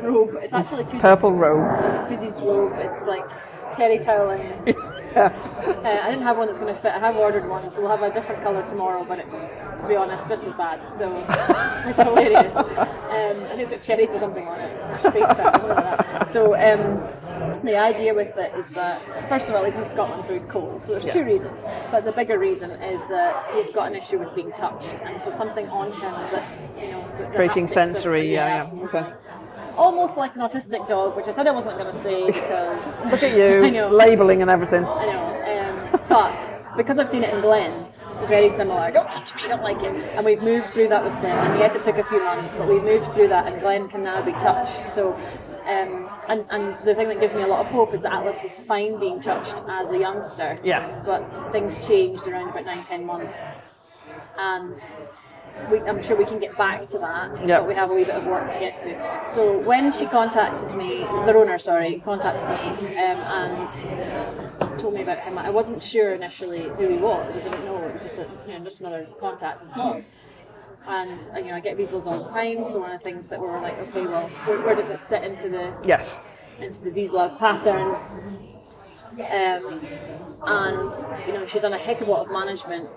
[0.07, 0.37] robe.
[0.41, 1.85] It's actually Tuesday's, purple robe.
[1.85, 2.73] It's Tuesday's robe.
[2.77, 3.25] It's like
[3.73, 4.75] terry toweling.
[5.17, 5.31] Uh,
[6.03, 6.91] I didn't have one that's going to fit.
[6.91, 9.03] I have ordered one, so we'll have a different colour tomorrow.
[9.03, 10.91] But it's, to be honest, just as bad.
[10.91, 11.25] So
[11.87, 12.55] it's hilarious.
[12.55, 15.69] Um, I think it's got cherries or something on it, or space crab or something
[15.69, 16.29] like that.
[16.29, 16.99] So um,
[17.63, 20.83] the idea with it is that first of all, he's in Scotland, so he's cold.
[20.83, 21.65] So there's two reasons.
[21.89, 25.31] But the bigger reason is that he's got an issue with being touched, and so
[25.31, 29.13] something on him that's you know the- the Creating of- sensory, yeah, yeah, okay.
[29.77, 33.23] Almost like an autistic dog, which I said I wasn't going to say because Look
[33.23, 33.89] at you, I know.
[33.89, 34.83] labeling and everything.
[34.85, 35.93] I know.
[35.93, 37.85] Um, but because I've seen it in Glenn,
[38.19, 38.91] they're very similar.
[38.91, 39.93] Don't touch me, don't like it.
[40.15, 41.37] And we've moved through that with Glenn.
[41.37, 44.03] And yes, it took a few months, but we've moved through that, and Glenn can
[44.03, 44.83] now be touched.
[44.83, 45.13] So,
[45.67, 48.39] um, and, and the thing that gives me a lot of hope is that Atlas
[48.41, 50.57] was fine being touched as a youngster.
[50.63, 51.03] Yeah.
[51.05, 53.45] But things changed around about nine, ten months.
[54.39, 54.79] And
[55.71, 57.59] we, I'm sure we can get back to that, Yeah.
[57.59, 59.23] but we have a wee bit of work to get to.
[59.27, 65.19] So when she contacted me, the owner, sorry, contacted me um, and told me about
[65.19, 67.35] him, I wasn't sure initially who he was.
[67.35, 67.83] I didn't know.
[67.85, 70.03] It was just a, you know, just another contact dog.
[70.87, 72.63] And uh, you know, I get Vizslas all the time.
[72.63, 74.99] So one of the things that we were like, okay, well, where, where does it
[74.99, 76.15] sit into the Yes.
[76.61, 77.95] into the Vizsla pattern?
[79.17, 79.81] Um,
[80.45, 82.89] and you know, she's done a heck of a lot of management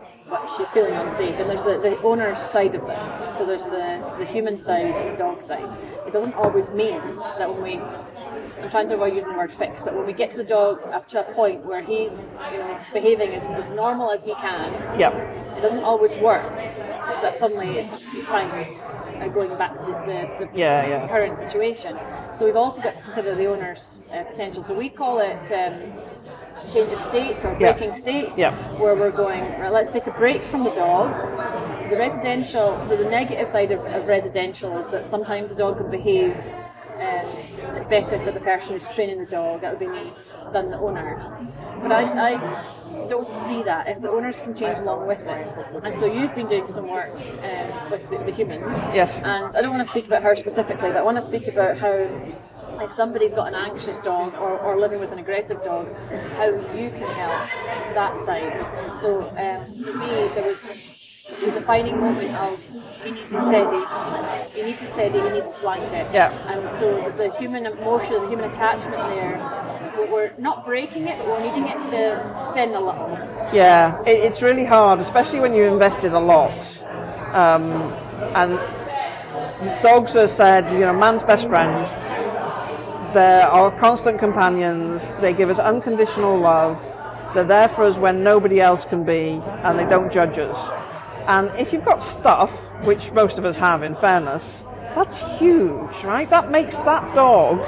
[0.57, 1.39] she's feeling unsafe.
[1.39, 3.29] And there's the, the owner's side of this.
[3.33, 5.77] So there's the, the human side and the dog side.
[6.07, 7.01] It doesn't always mean
[7.39, 7.81] that when we
[8.63, 10.83] I'm trying to avoid using the word fix, but when we get to the dog
[10.93, 14.99] up to a point where he's you know behaving as, as normal as he can,
[14.99, 15.15] Yep.
[15.57, 16.43] it doesn't always work.
[17.23, 17.89] That suddenly it's
[18.27, 21.09] fine uh, going back to the, the, the Yeah, yeah.
[21.09, 21.99] current situation.
[22.35, 24.63] So we've also got to consider the owner's uh, potential.
[24.63, 25.93] So we call it um,
[26.69, 27.73] change of state or Yeah.
[27.73, 28.55] breaking state, Yeah.
[28.79, 31.15] where we're going, right, let's take a break from the dog.
[31.91, 35.91] The residential, the, the negative side of, of residential is that sometimes the dog can
[35.91, 36.37] behave
[37.01, 40.13] um, better for the person who's training the dog, that would be me,
[40.53, 41.35] than the owners.
[41.83, 45.47] But I, I don't see that if the owners can change along with it.
[45.83, 48.77] And so you've been doing some work um, with the, the humans.
[48.95, 49.23] Yes.
[49.23, 51.79] And I don't want to speak about her specifically, but I want to speak about
[51.79, 52.07] how
[52.81, 55.95] if somebody's got an anxious dog or, or living with an aggressive dog,
[56.37, 57.49] how you can help
[57.95, 58.61] that side.
[58.99, 60.77] So um, for me, there was the,
[61.45, 62.69] the defining moment of
[63.05, 63.85] he needs his teddy,
[64.55, 66.07] he needs his teddy, he needs his blanket.
[66.13, 66.33] Yeah.
[66.53, 71.19] And so the, the human emotion, the human attachment there, we're, we're not breaking it,
[71.19, 73.19] but we're needing it to bend a little.
[73.53, 76.61] Yeah, it, it's really hard, especially when you invested a lot.
[77.35, 77.93] Um,
[78.35, 78.59] and
[79.83, 81.87] dogs are said, you know, man's best friend.
[83.13, 85.03] They're our constant companions.
[85.21, 86.81] They give us unconditional love.
[87.35, 90.57] They're there for us when nobody else can be, and they don't judge us.
[91.27, 92.51] And if you've got stuff,
[92.85, 94.63] which most of us have, in fairness,
[94.95, 96.29] that's huge, right?
[96.31, 97.59] That makes that dog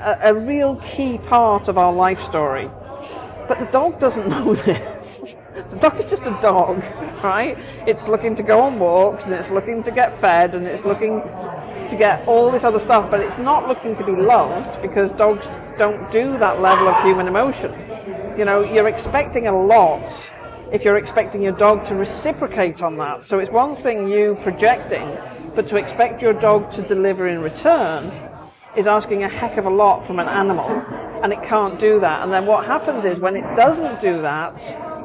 [0.00, 2.70] a, a real key part of our life story.
[3.48, 5.34] But the dog doesn't know this.
[5.54, 6.82] The dog is just a dog,
[7.22, 7.58] right?
[7.86, 11.20] It's looking to go on walks and it's looking to get fed and it's looking
[11.90, 15.46] to get all this other stuff, but it's not looking to be loved because dogs
[15.76, 17.72] don't do that level of human emotion.
[18.38, 20.08] You know, you're expecting a lot
[20.72, 23.26] if you're expecting your dog to reciprocate on that.
[23.26, 25.18] So it's one thing you projecting,
[25.54, 28.12] but to expect your dog to deliver in return
[28.76, 30.68] is asking a heck of a lot from an animal,
[31.24, 32.22] and it can't do that.
[32.22, 34.54] And then what happens is when it doesn't do that,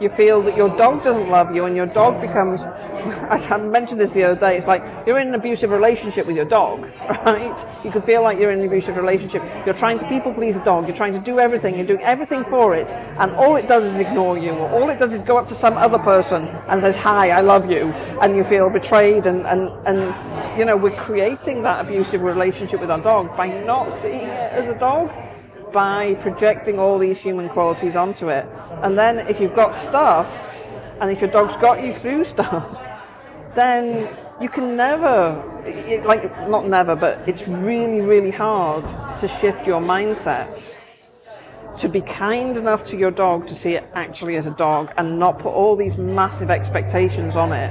[0.02, 2.62] you feel that your dog doesn't love you, and your dog becomes.
[2.66, 4.58] I mentioned this the other day.
[4.58, 6.82] It's like you're in an abusive relationship with your dog,
[7.26, 7.84] right?
[7.84, 9.44] You can feel like you're in an abusive relationship.
[9.66, 10.88] You're trying to people please the dog.
[10.88, 11.76] You're trying to do everything.
[11.76, 14.52] You're doing everything for it, and all it does is ignore you.
[14.52, 17.42] Or all it does is go up to some other person and says, "Hi, I
[17.42, 17.92] love you,"
[18.22, 19.26] and you feel betrayed.
[19.28, 23.94] And and and you know we're creating that abusive relationship with our dog by not
[23.94, 25.12] seeing it as a dog
[25.76, 28.46] by projecting all these human qualities onto it.
[28.82, 30.26] And then if you've got stuff,
[31.02, 32.82] and if your dog's got you through stuff,
[33.56, 34.08] then
[34.40, 38.88] you can never, it- like, not never, but it's really, really hard
[39.20, 40.74] to shift your mindset
[41.78, 45.20] to be kind enough to your dog to see it actually as a dog and
[45.20, 47.70] not put all these massive expectations on it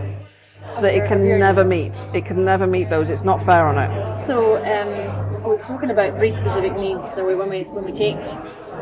[0.82, 1.94] that it can never meet.
[2.12, 3.08] It can never meet those.
[3.08, 4.14] It's not fair on it.
[4.16, 7.10] So um, we've spoken about breed-specific needs.
[7.10, 8.22] So we, when we when we take,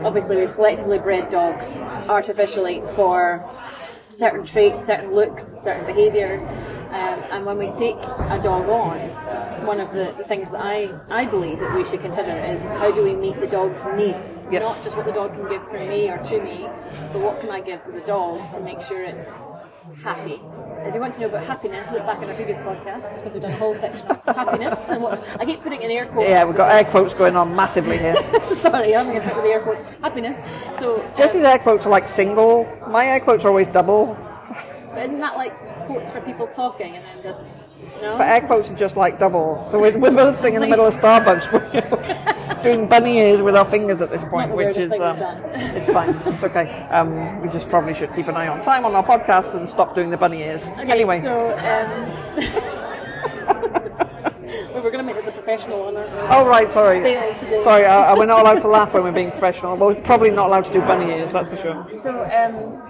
[0.05, 3.49] obviously we've selectively bred dogs artificially for
[4.09, 8.99] certain traits, certain looks, certain behaviours, um, and when we take a dog on,
[9.67, 12.91] one of the, the things that I, I believe that we should consider is how
[12.91, 14.63] do we meet the dog's needs, Yes.
[14.63, 16.69] not just what the dog can give for me or to me,
[17.13, 19.41] but what can I give to the dog to make sure it's
[19.97, 20.41] happy.
[20.85, 23.43] If you want to know about happiness, look back in our previous podcasts because we've
[23.43, 26.29] done a whole section on happiness and what I keep putting in air quotes.
[26.29, 28.17] Yeah, we've got air quotes going on massively here.
[28.57, 29.83] Sorry, I'm going to with the air quotes.
[30.01, 30.41] Happiness.
[30.79, 32.67] So, Jesse's um, air quotes are like single.
[32.89, 34.17] My air quotes are always double.
[34.95, 35.55] But isn't that like
[35.87, 37.61] quotes for people talking and then just
[38.01, 38.17] no?
[38.19, 39.67] But air quotes are just like double.
[39.71, 43.57] So we're, we're both sitting in the middle of Starbucks we're doing bunny ears with
[43.57, 45.17] our fingers at this point, which is um,
[45.55, 46.15] it's fine.
[46.27, 46.87] It's okay.
[46.91, 49.95] Um, we just probably should keep an eye on time on our podcast and stop
[49.95, 50.67] doing the bunny ears.
[50.67, 52.37] Okay, anyway, so um,
[54.75, 55.97] we were going to make this a professional one.
[55.97, 56.19] aren't we?
[56.19, 57.01] oh right, sorry.
[57.63, 59.77] Sorry, uh, we're not allowed to laugh when we're being professional.
[59.77, 61.89] We're probably not allowed to do bunny ears, that's for sure.
[61.95, 62.83] So, um,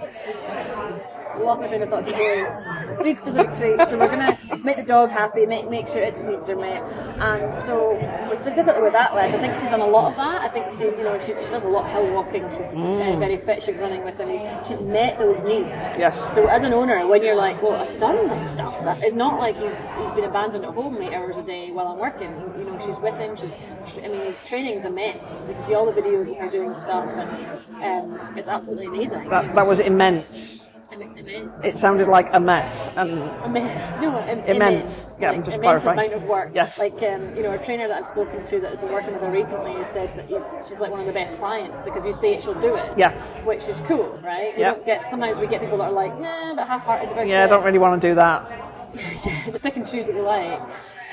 [1.39, 2.63] lost my train of thought here.
[3.01, 3.89] Breed specific traits.
[3.89, 6.83] So we're gonna make the dog happy, make make sure its needs are met.
[7.19, 7.97] And so
[8.33, 10.41] specifically with Atlas, I think she's done a lot of that.
[10.41, 12.49] I think she's you know she, she does a lot of hill walking.
[12.49, 13.63] She's very, very fit.
[13.63, 14.29] She's running with him.
[14.29, 15.69] He's, she's met those needs.
[15.97, 16.33] Yes.
[16.33, 18.85] So as an owner, when you're like, well, I've done this stuff.
[19.01, 21.99] It's not like he's he's been abandoned at home eight hours a day while I'm
[21.99, 22.31] working.
[22.57, 23.35] You know, she's with him.
[23.35, 23.53] She's
[23.97, 25.47] I mean, his training's immense.
[25.47, 29.29] You can see all the videos of her doing stuff, and um, it's absolutely amazing.
[29.29, 30.62] That that was immense.
[31.01, 31.63] Im- immense.
[31.63, 33.11] It sounded like a mess, and
[33.45, 34.01] immense.
[34.01, 34.49] No, Im- Immense.
[34.49, 35.17] immense.
[35.21, 35.93] Yeah, like, just immense clarify.
[35.93, 36.51] amount of work.
[36.53, 36.77] Yes.
[36.77, 39.21] Like um, you know, a trainer that I've spoken to that has been working with
[39.21, 42.13] her recently has said that he's, she's like one of the best clients because you
[42.13, 42.97] say it, she'll do it.
[42.97, 43.11] Yeah.
[43.43, 44.55] Which is cool, right?
[44.55, 44.73] We Yeah.
[44.73, 47.29] don't get sometimes we get people that are like, nah, but half-hearted about it.
[47.29, 48.49] yeah, I don't really want to do that.
[49.25, 50.61] yeah, the pick and choose that we like.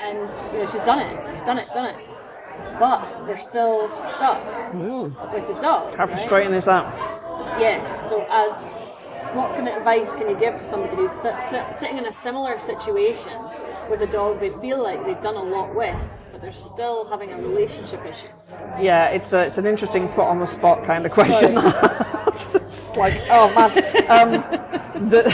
[0.01, 0.17] And
[0.53, 1.35] you know, she's done it.
[1.35, 1.67] She's done it.
[1.73, 2.07] Done it.
[2.79, 4.41] But we're still stuck
[4.73, 5.95] with this dog.
[5.95, 6.09] How right?
[6.09, 6.85] frustrating is that?
[7.59, 8.07] Yes.
[8.07, 8.65] So, as
[9.33, 12.11] what kind of advice can you give to somebody who's sit, sit, sitting in a
[12.11, 13.33] similar situation
[13.89, 15.95] with a dog they feel like they've done a lot with,
[16.41, 18.27] they're still having a relationship issue?
[18.79, 21.55] Yeah, it's a, it's an interesting put on the spot kind of question.
[22.95, 23.71] Like, oh man.
[24.09, 25.25] Um, the,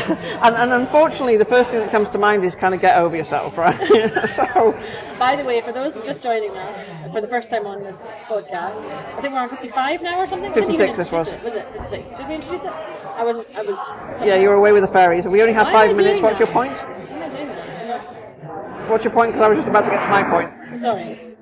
[0.43, 3.15] and, and unfortunately, the first thing that comes to mind is kind of get over
[3.15, 3.75] yourself, right?
[4.35, 4.77] so,
[5.17, 9.03] By the way, for those just joining us for the first time on this podcast,
[9.15, 10.51] I think we're on 55 now or something.
[10.53, 11.27] Didn't 56 this was.
[11.27, 11.43] It.
[11.43, 12.09] Was it 56?
[12.09, 12.71] Did we introduce it?
[12.71, 13.47] I wasn't.
[13.55, 13.77] I was.
[14.23, 15.25] yeah, you were away with the fairies.
[15.25, 16.21] We only have Why five minutes.
[16.21, 16.77] What's your point?
[16.77, 17.69] Why am I doing that?
[17.69, 18.89] I don't know.
[18.91, 19.31] What's your point?
[19.31, 20.56] Because I was just about to get to my point.
[20.76, 21.36] Sorry.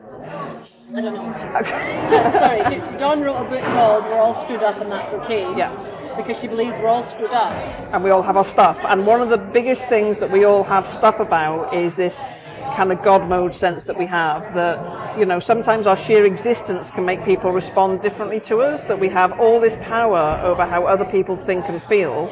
[0.94, 1.26] I don't know.
[1.26, 5.42] Uh, sorry, she, Dawn wrote a book called We're All Screwed Up and That's Okay.
[5.58, 5.76] Yeah.
[6.16, 7.52] Because she believes we're all screwed up.
[7.94, 8.80] and we all have our stuff.
[8.86, 12.38] And one of the biggest things that we all have stuff about is this
[12.76, 14.54] kind of God mode sense that we have.
[14.54, 18.98] That, you know, sometimes our sheer existence can make people respond differently to us, that
[19.00, 22.28] we have all this power over how other people think and feel.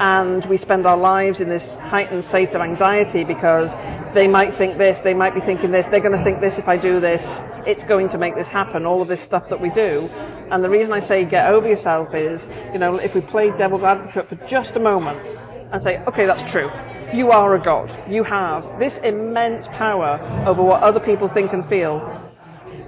[0.00, 3.74] And we spend our lives in this heightened state of anxiety because
[4.14, 6.68] they might think this, they might be thinking this, they're going to think this if
[6.68, 9.68] I do this, it's going to make this happen, all of this stuff that we
[9.68, 10.08] do.
[10.50, 13.84] And the reason I say get over yourself is, you know, if we play devil's
[13.84, 15.20] advocate for just a moment
[15.70, 16.70] and say, okay, that's true.
[17.12, 17.94] You are a god.
[18.08, 22.00] You have this immense power over what other people think and feel.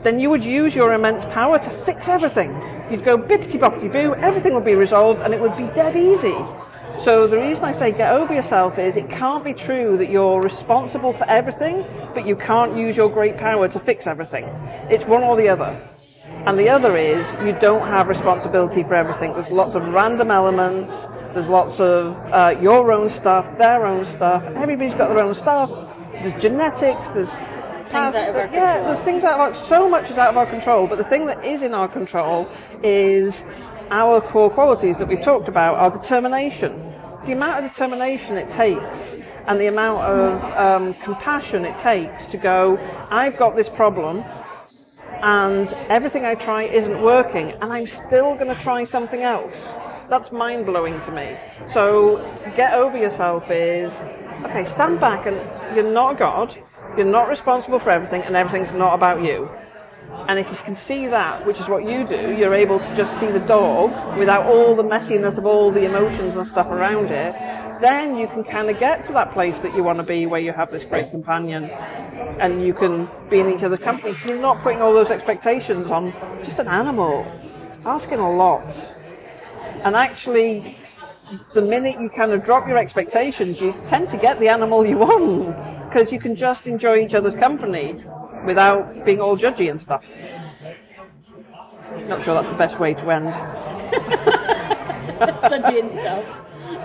[0.02, 2.52] Then you would use your immense power to fix everything.
[2.90, 6.34] You'd go bippity boppity boo, everything would be resolved, and it would be dead easy.
[6.98, 10.40] So the reason I say get over yourself is it can't be true that you're
[10.40, 11.84] responsible for everything,
[12.14, 14.44] but you can't use your great power to fix everything.
[14.90, 15.76] It's one or the other.
[16.46, 19.32] And the other is you don't have responsibility for everything.
[19.32, 21.06] There's lots of random elements.
[21.34, 24.42] There's lots of uh, your own stuff, their own stuff.
[24.56, 25.70] Everybody's got their own stuff.
[26.12, 27.10] There's genetics.
[27.10, 27.30] There's
[27.92, 28.82] Things out of our yeah.
[28.84, 30.86] There's things out of our so much is out of our control.
[30.86, 32.48] But the thing that is in our control
[32.82, 33.44] is
[33.92, 35.76] our core qualities that we've talked about.
[35.76, 36.92] are determination.
[37.26, 39.16] The amount of determination it takes
[39.46, 42.78] and the amount of um, compassion it takes to go.
[43.10, 44.24] I've got this problem
[45.20, 49.74] and everything I try isn't working, and I'm still going to try something else.
[50.08, 51.36] That's mind blowing to me.
[51.68, 52.18] So,
[52.56, 53.92] get over yourself is
[54.46, 55.36] okay, stand back and
[55.76, 56.56] you're not God,
[56.96, 59.48] you're not responsible for everything, and everything's not about you.
[60.28, 63.18] And if you can see that, which is what you do, you're able to just
[63.18, 67.34] see the dog without all the messiness of all the emotions and stuff around it,
[67.80, 70.40] then you can kind of get to that place that you want to be where
[70.40, 74.40] you have this great companion and you can be in each other's company because you're
[74.40, 76.12] not putting all those expectations on
[76.44, 77.26] just an animal.
[77.68, 78.64] It's asking a lot.
[79.82, 80.78] And actually,
[81.52, 84.98] the minute you kind of drop your expectations, you tend to get the animal you
[84.98, 88.02] want because you can just enjoy each other's company
[88.44, 90.04] without being all judgy and stuff.
[92.08, 93.32] Not sure that's the best way to end.
[95.22, 96.24] Judgy and stuff.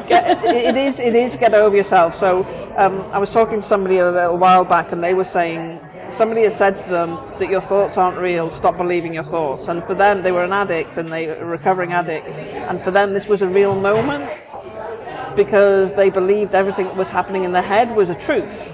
[0.08, 2.16] Get, it is it is get over yourself.
[2.16, 2.44] So
[2.78, 5.80] um, I was talking to somebody a little while back, and they were saying
[6.10, 8.50] somebody has said to them that your thoughts aren't real.
[8.50, 9.68] Stop believing your thoughts.
[9.68, 12.92] And for them, they were an addict and they were a recovering addict, and for
[12.92, 14.30] them, this was a real moment
[15.36, 18.74] because they believed everything that was happening in their head was a truth.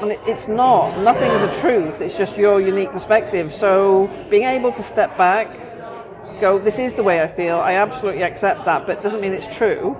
[0.00, 0.98] And it, it's not.
[1.00, 2.00] Nothing's a truth.
[2.00, 3.52] It's just your unique perspective.
[3.52, 5.48] So being able to step back,
[6.40, 7.56] go, this is the way I feel.
[7.56, 9.96] I absolutely accept that, but it doesn't mean it's true.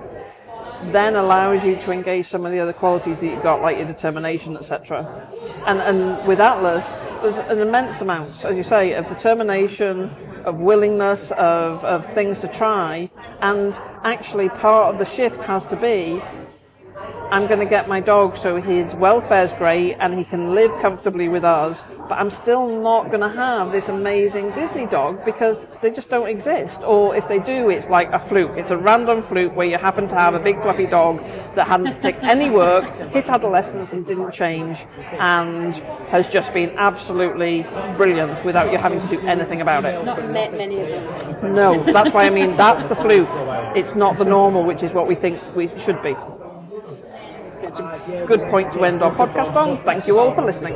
[0.85, 3.85] Then allows you to engage some of the other qualities that you've got, like your
[3.85, 5.29] determination, etc.
[5.67, 6.85] And and with Atlas,
[7.21, 10.09] there's an immense amount, as you say, of determination,
[10.43, 15.75] of willingness, of, of things to try, and actually part of the shift has to
[15.75, 16.19] be
[17.31, 21.29] I'm going to get my dog so his welfare's great and he can live comfortably
[21.29, 25.91] with us, but I'm still not going to have this amazing Disney dog because they
[25.91, 26.81] just don't exist.
[26.83, 28.57] Or if they do, it's like a fluke.
[28.57, 31.19] It's a random fluke where you happen to have a big fluffy dog
[31.55, 34.85] that hadn't taken any work, hit adolescence and didn't change,
[35.17, 35.77] and
[36.09, 37.63] has just been absolutely
[37.95, 40.03] brilliant without you having to do anything about it.
[40.03, 41.27] Not met many of those.
[41.43, 43.29] No, that's why I mean that's the fluke.
[43.73, 46.13] It's not the normal, which is what we think we should be.
[48.25, 49.77] Good point to end our podcast on.
[49.83, 50.75] Thank you all for listening.